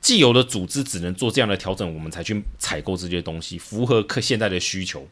[0.00, 5.06] 既有的组织只能做这样的调整，我们才去采购这些东西，符合客现在的需求。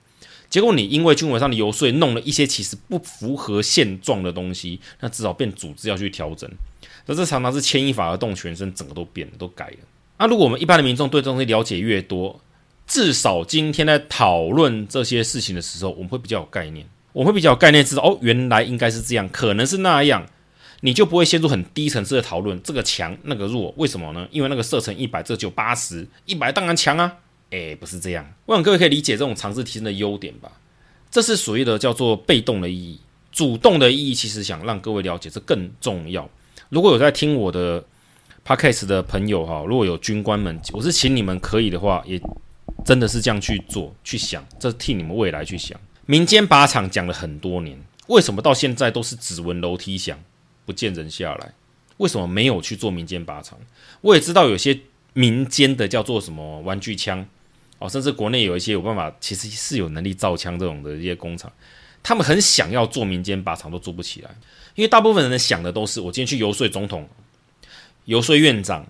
[0.54, 6.48] 结果你因为军委上的游说，弄了一些其实不符合现状的东西，那至少变组织要去调整。
[7.06, 9.78] 那这常常是牵一发而动全身，整个都变了，都改了。
[10.16, 12.40] 那、如果我们一般的民众对这东西了解越多，
[12.86, 20.24] 至少今天在讨论这些事情的时候，我们会比较有概念，我们会比较有概念知道哦，原来应该是这样，可能是那样，
[20.82, 24.28] 你就不会陷入很低层次的讨论，这个强那个弱，为什么呢？
[24.30, 27.12] 因为那个射程一百，这就八十，一百当然强啊，
[27.50, 28.26] 诶，不是这样。
[28.46, 30.50] 我想各位可以理解这种尝试提升的优点吧？
[31.10, 36.28] 这是所谓的叫做被动的意义，主动的意义其实想让各位了解这更重要。
[36.70, 37.84] 如果有在听我的
[38.44, 42.20] podcast 的朋友哈，如果有军官们，我是请你们可以的话，也
[42.84, 45.80] 真的是这样去做去想，这替你们未来去想。
[46.06, 47.78] 民间靶场讲了很多年，
[48.08, 50.18] 为什么到现在都是只闻楼梯响，
[50.66, 51.52] 不见人下来？
[51.98, 53.56] 为什么没有去做民间靶场？
[54.00, 54.80] 我也知道有些
[55.12, 57.24] 民间的叫做什么玩具枪。
[57.84, 61.52] 哦，甚至国内有一些有办法，其实是有能力造枪这种的一些工厂，
[62.02, 64.30] 他们很想要做民间靶场，都做不起来，
[64.74, 67.06] 因为大部分人想的都是，我今天去游说总统、
[68.06, 68.86] 游说院长，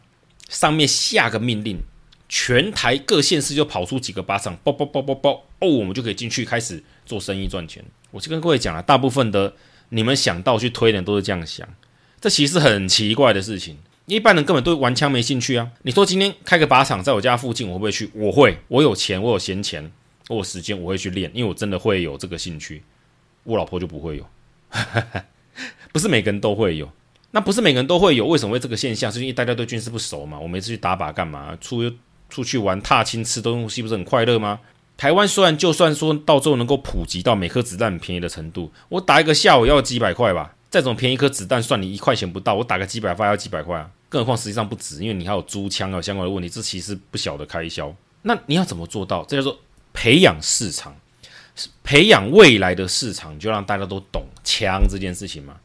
[0.49, 1.81] 上面下个命令，
[2.29, 7.85] 全台各县市就跑出几个靶场，爆爆爆爆爆，哦，我们就可以进去开始做生意赚钱。
[8.13, 9.53] 我就跟各位讲了，大部分的
[9.89, 11.69] 你们想到去推的人都是这样想，
[12.21, 13.77] 这其实很奇怪的事情。
[14.07, 15.71] 一般人根本对玩枪没兴趣啊！
[15.83, 18.11] 你说今天开个靶场在我家附近，我会不会去？
[18.13, 19.91] 我会，我有钱，我有闲钱，
[20.29, 22.83] 我有时间，我会去练，因为我真的会有这个兴趣。
[23.45, 24.27] 我老婆就不会有，
[25.91, 26.91] 不是每个人都会有。
[27.31, 29.11] 那不是每个人都会有，为什么会这个现象？
[29.11, 30.39] 是因为大家对军事不熟嘛？
[30.39, 31.57] 我每次去打靶干嘛？
[31.61, 31.91] 出
[32.29, 34.61] 出去玩踏青吃东西不是很快乐吗？
[34.97, 40.55] 台湾虽然就算说到最后能够普及到每颗子弹很便宜的程度，我打一个下午要几百块吧。
[40.75, 43.89] 再怎么便宜一颗子弹，算你一块钱不到，我打个几百发要几百块啊！
[44.09, 47.95] 更何况实际上不止，因为你还有租枪啊相关的问题，这其实不小的开销。
[48.23, 49.25] 那你要怎么做到？
[49.27, 49.57] 这叫做
[49.93, 50.97] 培养市场，
[51.85, 55.61] 培养未来的市场，就让大家都懂枪这件事情嘛。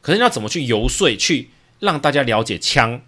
[0.00, 3.00] 可是你要怎么去游说，去让大家了解枪，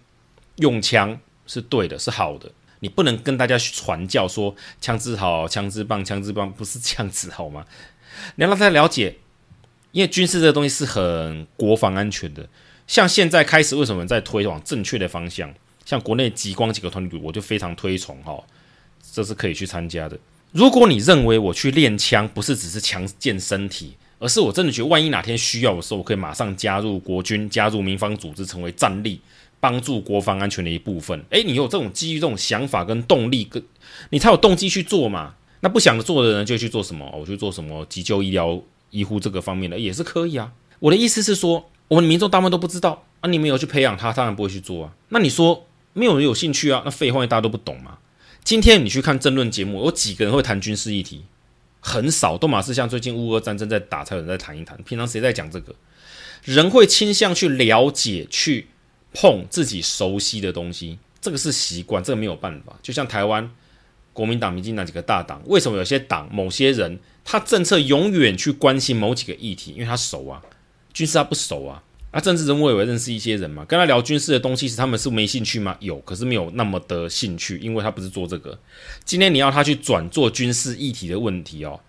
[0.55, 2.49] 用枪是对的，是好的。
[2.79, 7.65] 你不能跟大家去传教说枪支好，枪支棒，枪支棒不是这样子好吗？
[8.35, 9.17] 你要让大家了解。
[9.93, 12.49] 因为军事这个东西是很国防安全的，
[12.87, 15.53] 像现在开始为什么在推往正确的方向？
[15.85, 18.43] 像国内极光几个团队，我就非常推崇哈，
[19.11, 20.17] 这是可以去参加的。
[20.51, 29.19] 如果你认为我去练枪不是只是强健身体，而是我真的觉得万一哪天需要的时候，我可以马上加入国军，加入民防组织，成为战力，
[29.59, 31.23] 帮助国防安全的一部分。
[31.29, 33.61] 诶，你有这种基于这种想法跟动力，跟
[34.09, 35.35] 你才有动机去做嘛。
[35.59, 37.09] 那不想做的人就去做什么？
[37.17, 38.59] 我去做什么急救医疗？
[38.93, 40.53] 医护这个方面的也是可以啊。
[40.79, 44.93] 我的意思是说，我们民众大部分都不知道啊，你没有去培养他，当然不会去做啊。
[45.09, 46.83] 那你说没有人有兴趣啊？
[46.85, 47.97] 那废话，大家都不懂嘛。
[48.43, 51.23] 今天你去看政论节目，有几个人会谈军事议题？
[51.79, 54.77] 很少，都马是像最近乌俄战争在打，才有人在谈一谈。
[54.83, 55.73] 平常谁在讲这个？
[56.43, 58.67] 人会倾向去了解、去
[59.13, 62.77] 碰自己熟悉的东西，这个是习惯，这个没有办法。
[62.81, 63.49] 就像台湾
[64.11, 66.99] 国民党、民进党几个大党，为什么有些党、某些人？
[67.23, 70.41] 他政策永远去关心某几个议题，因为他熟啊，
[70.93, 71.83] 军事他不熟啊。
[72.11, 75.75] 啊，政治人物也会认识一些人嘛，跟他聊军事的东西时，他们是没兴趣吗？
[75.79, 78.55] 有，可是没有那么的兴趣，因为他不是做这个。
[79.03, 81.79] 今天你要他去转做军事议题的问题哦，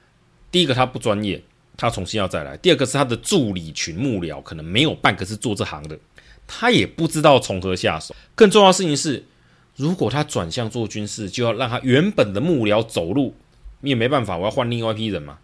[0.51, 1.43] 第一个他不专业，
[1.77, 5.99] 他重新要再来；第二个是他的助理群幕僚可能没有半个是做这行的，
[6.47, 8.17] 他也不知道从何下手。
[8.35, 9.27] 更重要的事情是，
[9.77, 13.35] 如果他转向做军事，就要让他原本的幕僚走路。
[13.85, 15.39] 你也没办法，我要换另外一批人嘛？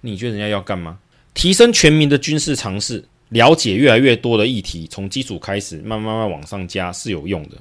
[0.00, 0.98] 你觉得人家要干嘛？
[1.32, 7.56] 提升全民的军事常识，了解越来越多的议题，从基础开始，慢慢慢往上加是有用的。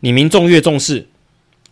[0.00, 1.06] 你民众越重视，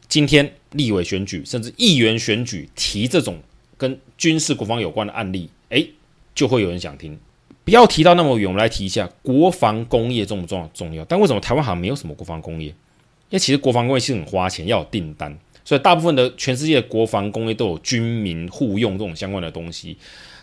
[0.07, 3.41] 今天立委选举甚至议员选举提这种
[3.77, 5.91] 跟军事国防有关的案例，诶，
[6.35, 7.19] 就会有人想听。
[7.65, 10.67] 不要提到那么远，我们来提一下国防工业重不重要？
[10.75, 11.05] 重要。
[11.07, 12.69] 但为什么台湾好像没有什么国防工业？
[12.69, 15.39] 因为其实国防工业是很花钱，要有订单。
[15.69, 19.95] 所以大部分的全世界的国防工业都有军民互用这种相关的东西。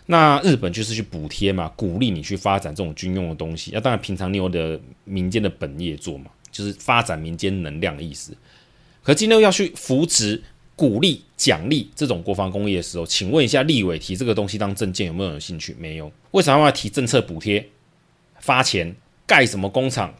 [0.06, 3.72] 那日本就是去补贴嘛，鼓励你去发展这种军用的东西。
[3.74, 8.36] 那当然，平常你有的民间的本业做嘛，就是发展民间能量的意思。
[9.02, 10.40] 可今天要去扶持、
[10.76, 15.74] 鼓励、奖励这种国防工业的时候，请问一下，立委提这个东西当政见有没有兴趣？
[15.76, 16.08] 没有。
[16.30, 17.68] 为什么要提政策补贴、
[18.38, 18.94] 发钱、
[19.26, 20.14] 盖什么工厂？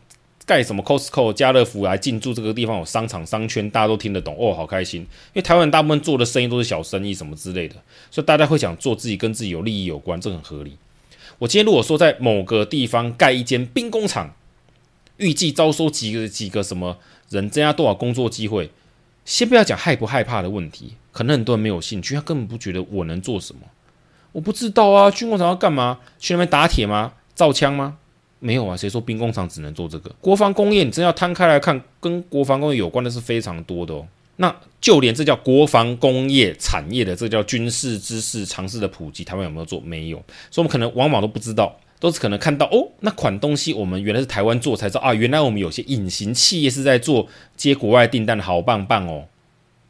[0.47, 5.01] 盖什么 Costco、家乐福来进驻这个地方有商场商圈，大家都听得懂哦，好开心。
[5.03, 7.74] 因为台湾大部分做的生意都是小生意什么之类的，
[8.12, 10.76] 所以大家会想做自己跟自己有利益有关，这很合理。
[11.38, 14.34] 我今天如果说在某个地方盖一间兵工厂，
[15.16, 16.97] 预计招收几个几个什么
[17.28, 18.70] 人，增加多少工作机会，
[19.24, 23.62] 先不要讲害不害怕的问题，可能很多人没有兴趣，他根本不觉得我能做什么。
[24.30, 25.99] 我不知道啊，军工厂要干嘛？
[26.20, 27.14] 去那边打铁吗？
[27.34, 27.99] 造枪吗？
[28.39, 30.11] 没有啊，谁说兵工厂只能做这个？
[30.20, 34.07] 国防工业你真要摊开来看，跟国防工业有关的是非常多的哦。
[34.37, 39.80] 那就连这叫国防工业产业的，这叫军事知识常识的普及，台湾有没有做？
[39.80, 40.18] 没有，
[40.51, 47.26] 所以我们可能往往都不知道，都是可能看到哦，那款东西我们原来是台湾做，才知道啊，原来我们有些隐形企业是在做
[47.57, 49.24] 接国外订单的，好棒棒哦，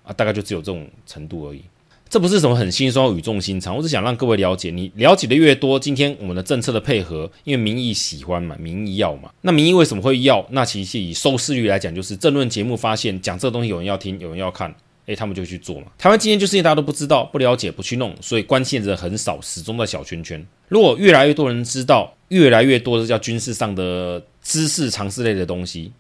[0.05, 1.63] 啊，大概就只有这种程度而已。
[2.09, 9.31] 这不是什么很轻松、语重心长，我只想让各位了解，你了解的越多，今天我们的政策的配合，因为民意喜欢嘛，民意要嘛。
[9.41, 10.47] 那民意为什么会要？
[10.51, 14.73] 那其实以收视率来讲，就是政论节目发现讲这个东西有人要听，有人要看，
[15.07, 15.89] 诶，他们就去做嘛。
[15.99, 20.47] 台湾今天就是因为大家都不知道、不了解、不去弄，所以关心的人很少，始终在小圈圈。
[20.69, 25.91] 如果越来越多人知道，越来越多的叫军事上的知识、常识类的东西，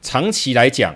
[0.00, 0.94] 长期来讲，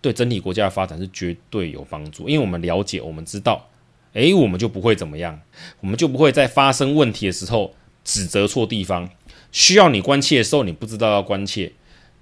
[0.00, 3.68] 对整体国家的发展是绝对有帮助，因为我们了解，我们知道。
[4.12, 5.40] 诶，我们就不会怎么样，
[5.80, 9.08] 我们就不会在发生问题的时候指责错地方。
[9.50, 11.72] 需要你关切的时候，你不知道要关切，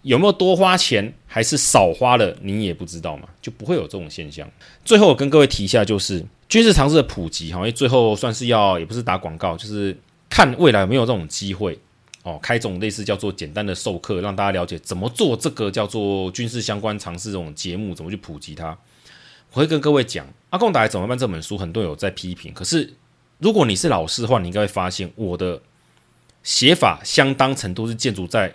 [0.02, 4.48] 有没有多花钱还是少花了，你也不知道嘛，就不会有这种现象。
[4.84, 9.96] 最后我跟各位提一下，就是军事常识的普及，哈，因为最后算是要，也不是打广告，就是
[10.30, 11.76] 看未来有没有这种机会
[12.22, 18.78] 哦，开这种类似叫做简单的授课，让大家了解怎么做这个叫做军事相关常识这种节目，怎么去普及它。
[19.52, 20.26] 我会跟各位讲
[20.56, 22.50] 《阿共打来怎么办》这本书，很多有在批评。
[22.54, 22.94] 可是，
[23.36, 25.60] 如果你是老师的话，你应该会发现我的
[26.42, 28.50] 写法相当程度是建筑在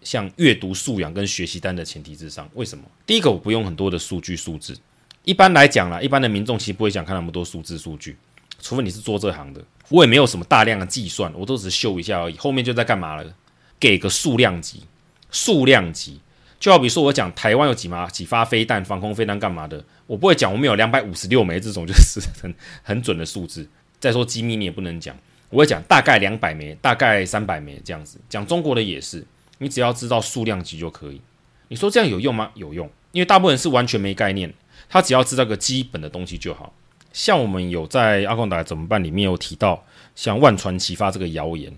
[0.00, 2.48] 像阅读素养跟学习单的前提之上。
[2.54, 2.84] 为什么？
[3.04, 4.78] 第一个，我不用很多的数据数字。
[5.24, 8.16] 一般来讲啦，一般的民众其实不会想看那么多数字数据，
[8.60, 9.60] 除非你是做这行的。
[9.88, 12.36] 我也没有什么大量的计算，我都只是秀一下而已。
[12.36, 13.34] 后面就在干嘛了？
[13.80, 14.84] 给个数量级，
[15.32, 16.20] 数量级。
[16.60, 23.66] 就好比说，我讲台湾有几码几发飞弹，防空飞弹干嘛的，我不会讲我们有两百五十六枚这种，就是很很准的数字。
[23.98, 25.16] 再说机密你也不能讲，
[25.48, 28.20] 我会讲大概两百枚，大概三百枚这样子。
[28.28, 31.22] 讲中国的也是，你只要知道数量级就可以。
[31.68, 32.50] 你说这样有用吗？
[32.54, 34.52] 有用，因为大部分人是完全没概念，
[34.90, 36.74] 他只要知道个基本的东西就好。
[37.10, 39.82] 像我们有在阿共打怎么办里面有提到，
[40.14, 41.72] 像万船齐发这个谣言，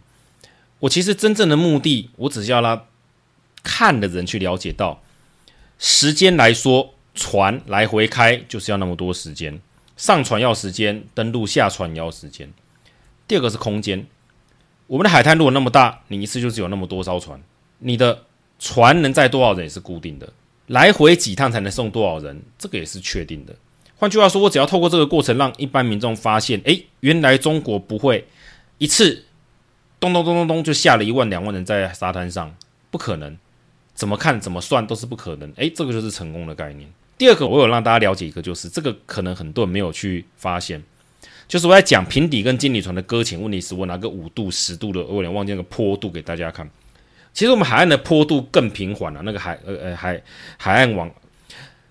[0.81, 2.87] 我其实真正的目的，我只是要拉。
[3.63, 5.03] 看的人去了解到，
[5.79, 9.61] 时间来说，船来回开就是要那么多时间，
[9.97, 12.53] 上船要时间，登陆下船也要时间。
[13.29, 14.07] 第二个是空间，
[14.87, 17.41] 我们的海滩如果那么大，你一次就只有那么多艘船，
[17.79, 18.25] 你的
[18.59, 20.33] 船能载多少人也是固定的，
[20.67, 23.55] 来回几趟才能送多少人，这个也是确定的。
[23.97, 28.27] 换句话说，我只要透过这个过程，让一般民众发现，诶，原来中国不会
[28.79, 29.25] 一次
[30.01, 32.55] 咚咚咚咚咚就下了一万两万人在沙滩上，
[32.91, 33.39] 不可能。
[33.95, 36.89] 怎么看怎么算都是不可能，诶，这个就是成功的概念。
[37.19, 40.83] 第二个，我有让大家了解一个，就是这个可能很多人没有去发现，
[41.47, 46.69] 就是我在讲平底跟经理船的搁浅问题时，我拿个五度、十度的，我有点忘记那个坡度给大家看。
[47.33, 50.23] 其实我们海岸的坡度更平缓了，那个海呃呃海
[50.57, 51.11] 海岸往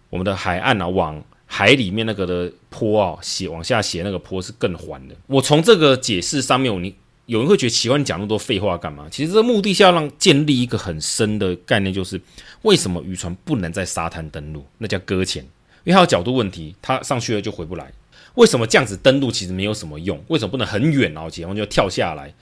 [0.10, 5.16] 我们的海岸啊往海里面那个的坡啊斜往下斜那个坡是更缓的。
[5.28, 6.95] 我从这个解释上面，我你。
[7.32, 9.07] 有人会觉得奇怪，你讲那么多废话干嘛？
[9.09, 12.19] 其实这目的是要让建立一个很深的概念，就是
[12.63, 14.65] 为什么渔船不能在沙滩登陆？
[14.79, 15.41] 那叫搁浅，
[15.86, 17.89] 因为它有角度问题，它上去了就回不来。
[18.36, 20.21] 为什么这样子登陆其实没有什么用？
[20.27, 22.34] 为什么不能很远然后解放就跳下来？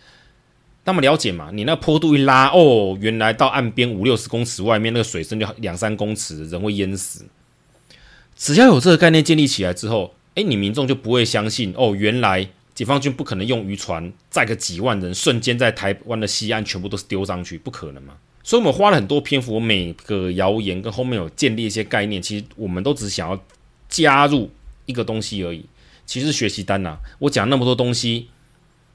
[0.86, 1.52] 那么了解嘛？
[1.54, 7.28] 你那坡度一拉，哦，原来到岸边五六十公尺外面那个水深就两三公尺，人会淹死。
[8.36, 12.50] 只要有这个概念建立起来之后，诶，你民众就不会相信哦，原来。
[12.80, 18.16] 解放军不可能用渔船载个几万人，瞬间在台湾的西岸全部都是丢上去，不可能嘛？
[18.42, 22.22] 所以，我们花了很多篇幅，每个谣言跟后面有建立一些概念。
[22.22, 23.44] 其实，我们都只想要
[23.90, 24.50] 加入
[24.86, 25.66] 一个东西而已。
[26.06, 28.30] 其实，学习单呐、我讲那么多东西，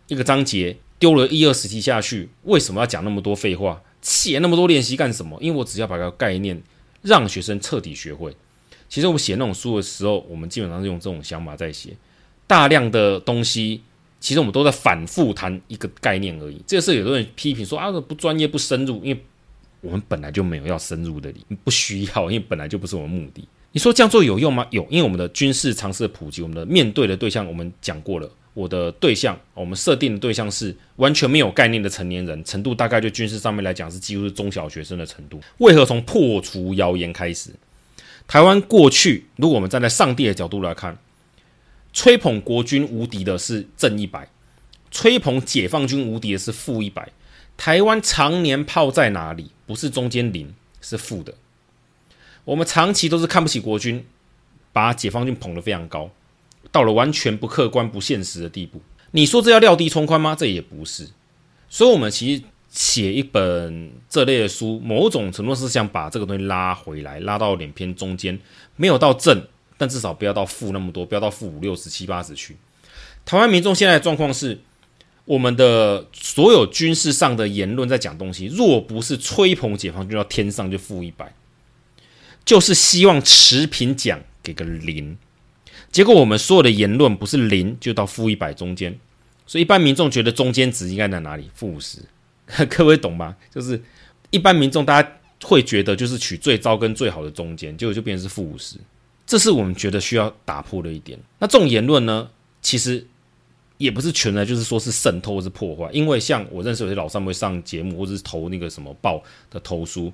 [0.09, 5.37] 一个章节丢了一二十题下去，为什么要讲那么多废话，写那么多练习干什么？
[5.43, 6.63] 因为我只要把个概念
[7.03, 8.35] 让学生彻底学会。
[8.89, 11.91] 其实，我写那种书的时候，我们基本上是用这种想法在写。
[12.47, 13.83] 大量的东西，
[14.21, 16.61] 其实我们都在反复谈一个概念而已。
[16.67, 19.25] 这个是有的人批评说啊，不专业、不深入，因为
[19.81, 23.47] 我们本来就没有要深入的理，不需要，因为本来就不是我们目的。
[23.73, 24.67] 你说这样做有用吗？
[24.71, 28.31] 有，因为我们的军事常识的普及，我们的面对的对象，我们讲过了。
[28.55, 35.41] 我的对象，我们设定的对象是完全没有概念的成年人，程度大概就军事上面来讲是几乎是中小学生的程度。
[35.59, 37.51] 为何从破除谣言开始？
[38.29, 40.97] 台湾过去，如果我们站在上帝的角度来看。
[41.95, 44.29] 吹捧国军无敌的是正一百，
[44.91, 47.11] 吹捧解放军无敌的是负一百。
[47.57, 49.53] 台湾常年炮在哪里？
[49.65, 51.33] 不是中间零，是负的。
[52.45, 54.05] 我们长期都是看不起国军，
[54.73, 56.11] 把解放军捧得非常高，
[56.73, 58.83] 到了完全不客观、不现实的地步。
[59.13, 60.35] 你说这要料敌从宽吗？
[60.35, 61.09] 这也不是。
[61.69, 68.37] 所以，我们其实写一本这类的书，某种程度是想把这个东西拉回来，拉到脸偏中间，
[68.75, 69.47] 没有到正。
[69.77, 72.57] 但至少不要到负那么多，不要到负五六十七八十去。
[73.25, 74.61] 台湾民众现在的状况是，
[75.25, 81.35] 我们的所有军事上的言论在讲东西，若不是吹捧解放军到天上就负一百，
[82.45, 85.17] 就是希望持平讲给个零。
[85.91, 88.99] 结果我们所有的言论不是零就到负一百中间，
[89.47, 91.49] 所以一般民众觉得中间值应该在哪里？
[91.55, 92.01] 负五十，
[92.69, 93.37] 各位懂吗？
[93.55, 93.81] 就是
[94.31, 98.77] 一般民众大家会觉得就是取最糟跟最好的中间，结果就变成是负五十，
[99.27, 101.19] 这是我们觉得需要打破的一点。
[101.39, 102.29] 那这种言论呢，
[102.61, 103.07] 其实。
[103.77, 109.21] 也不是全然就是说是渗透或是破坏，因为像我认识有些老上会上节目或者是投那个什么报
[109.51, 110.13] 的投书，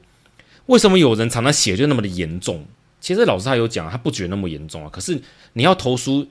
[0.64, 2.64] 为什么有人常常写就那么的严重？
[3.02, 4.88] 其实老师他有讲，他不觉得那么严重啊。
[4.90, 5.20] 可是
[5.52, 6.26] 你要投书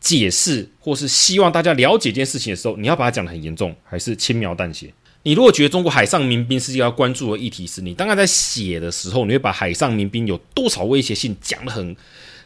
[0.00, 4.92] 解释或是希望大家了解这件事情的时候，你要把它讲得很严重，还是轻描淡写？
[5.24, 11.96] 你如果觉得中国海上民兵是要关注的议题，是你当然在写的时候，你会把海上民兵有多少威胁性讲得很，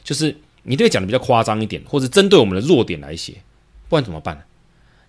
[0.05, 3.35] 就是你都会讲得比较夸张一点，或者针对我们的弱点来写。
[3.89, 4.45] 不然怎么办？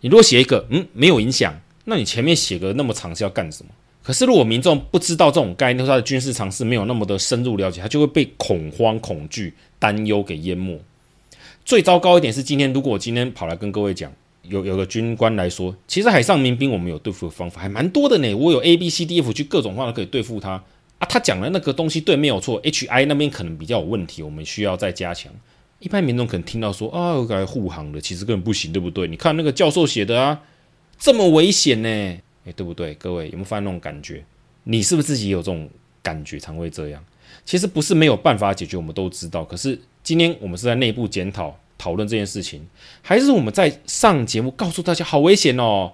[0.01, 1.53] 你如果写一个，嗯，没有影响，
[1.85, 3.69] 那你前面写个那么长是要干什么？
[4.01, 10.81] 可是如果民众不知道这种概念，他的军事常识没有那么的深入了解，他就会被恐慌、恐惧、担忧给淹没。
[11.63, 14.11] 最糟糕一点是，今天如果我今天跑来跟各位讲，
[14.49, 18.33] 有有个军官来说，其实海上民兵我们有对付的方法，还蛮多的呢。
[18.33, 20.51] 我有 A B C D F 去各种方法可以对付他
[20.97, 21.07] 啊。
[21.07, 25.31] 他讲的那个东西对没有错，H I 那边可能比较有问题，我们需要再加强。
[25.79, 29.07] 一般民众可能听到说啊，该护航的，其实根本不行，对不对？
[29.07, 30.41] 你看那个教授写的啊，
[30.97, 32.93] 这么危险呢，诶，对不对？
[32.95, 34.23] 各位有没有发现那种感觉？
[34.65, 35.69] 你是不是自己有这种
[36.03, 37.01] 感觉，常会这样？
[37.45, 39.45] 其实不是没有办法解决，我们都知道。
[39.45, 42.67] 可是今天我们是在内部检讨讨论这件事情，
[43.01, 45.93] 还是我们在上节目告诉大家好危险哦？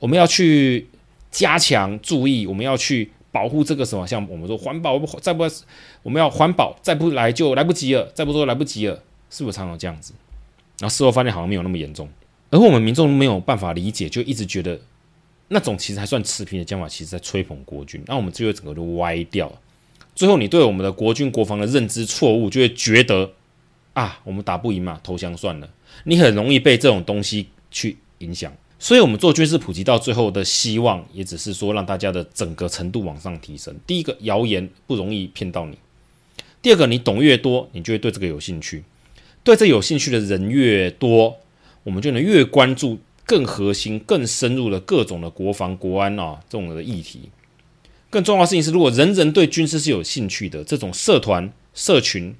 [0.00, 0.88] 我们要去
[1.30, 4.04] 加强注意，我们要去保护这个什么？
[4.04, 5.44] 像我们说环保，再不
[6.02, 9.00] 我们要环保，再不来就来不及了，再不说来不及了。
[9.28, 10.14] 是不是常常这样子？
[10.78, 12.08] 然后事后发现好像没有那么严重，
[12.50, 14.78] 而我们民众没有办法理解，就一直觉得
[15.48, 19.58] 那种其实还算持平的讲法，其实在吹捧国军，那我们就会整个都歪掉了。
[20.14, 23.32] 最后你对我们的国军国防的认知错误，就会觉得
[23.96, 25.66] 啊，我们打不赢嘛，投降算了。
[26.04, 33.74] 你很容易被这种东西去影响，所以我们做军事普及到最后的希望，也只是说让大家的整个程度往上提升。
[33.86, 35.76] 第一个，谣言不容易骗到你；
[36.60, 38.84] 第二个，你懂越多，你就会对这个有兴趣。
[39.42, 41.38] 对这有兴趣的人越多，
[41.82, 47.30] 我们就能越关注更核心、更深入的各种的国防、国安啊这种的议题。
[48.10, 52.34] 更重要的事情是，如果人人对军事是有兴趣的，这种社团、社群、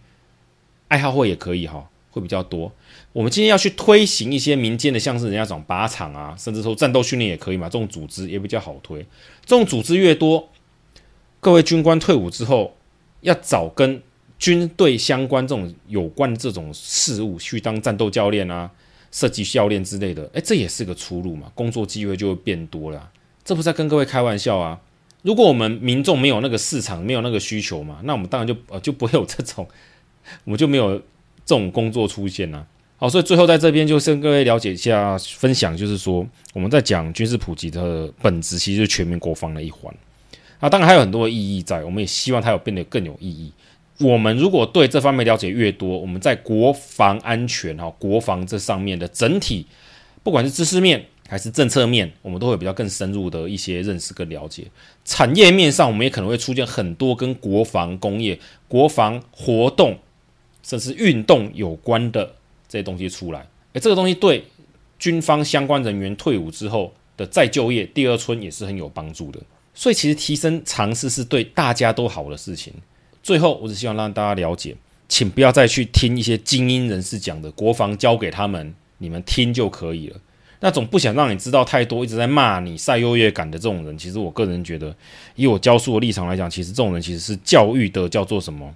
[0.89, 2.72] 爱好会也可以哈，会比较多。
[3.12, 9.01] 我们今天要去推行一些民间的，像是人家讲靶场啊，甚至说战斗训练也可以嘛，这种组织也比较好推。
[9.45, 10.49] 这种组织越多，
[11.41, 12.76] 各位军官退伍之后
[13.20, 14.03] 要找跟。
[14.39, 18.70] 军队相关这种有关这种事务，去当战斗教练啊、
[19.11, 23.11] 射击教练之类的，诶，这也是个出路嘛，工作机会就会变多了。
[23.43, 24.78] 这不是在跟各位开玩笑啊！
[25.22, 29.66] 如果我们民众没有那个市场，没有那个需求嘛，那我们当然就呃就不会有这种，
[30.45, 32.66] 我们就没有这种工作出现了。
[32.99, 39.95] 好，所以最后在这边就跟各位了解一下，分享就是说，我们在讲军事普及的本质，其实是全民国防的一环。
[40.61, 43.53] 那，当然还有很多的意义在，我们也希望它有变得更有意义。
[43.99, 49.66] 我们如果对这方面了解越多，我们在国防安全哈、国防这上面的整体，
[50.22, 54.64] 不管是知识面还是政策面，我们都会比较更深入的一些认识跟了解。
[55.05, 59.99] 产业面上，我们也可能会出现很多跟国防工业、国防活动，
[60.67, 62.25] 甚至运动有关的
[62.69, 63.47] 这些东西出来。
[63.75, 64.45] 诶，这个东西对
[64.99, 69.39] 军方相关人员退伍之后的再就业、第二春也是很有帮助的。
[69.73, 72.73] 所以，其实提升常识是对大家都好的事情。
[73.23, 74.75] 最后，我只希望让大家了解，
[75.09, 80.17] 请不要再去听一些精英人士讲的国防交给他们，你们听就可以了。
[80.61, 84.97] 那种不想让你知道太多，一直在骂你晒优越感的这种人，其实我个人觉得，
[85.35, 88.75] 以我教书的立场来讲，其实这种人其实是教育的叫做什么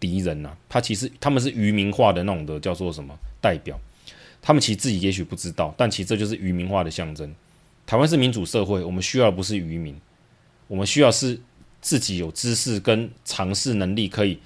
[0.00, 0.56] 敌人呐、啊？
[0.68, 3.78] 他其实他们是愚民化的那种的叫做什么代表？
[4.42, 7.32] 他们其实自己也许不知道，但其实这就是愚民化的象征。
[7.86, 9.94] 台湾是民主社会，我们需要的不是愚民，
[10.66, 11.38] 我们需要是。
[11.82, 14.38] 自己有知识跟尝试能力，可以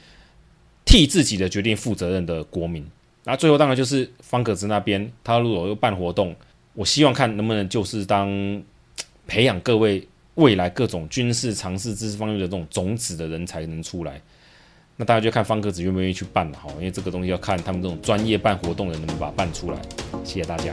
[0.84, 2.86] 替自己的决定负责任的国民。
[3.24, 6.32] 那最后当然就是方格子那边，他如果又办活动，
[6.74, 8.62] 我希望看能不能就是当
[9.26, 14.22] 培养各位未来各种军事尝试知识方面的这种种子的人才能出来。
[14.96, 19.78] 那大家就看方格子愿不愿意去办了哈，因为这个东西要看他们这种专业办活动的人能不能把它办出来。
[20.24, 20.72] 谢谢大家。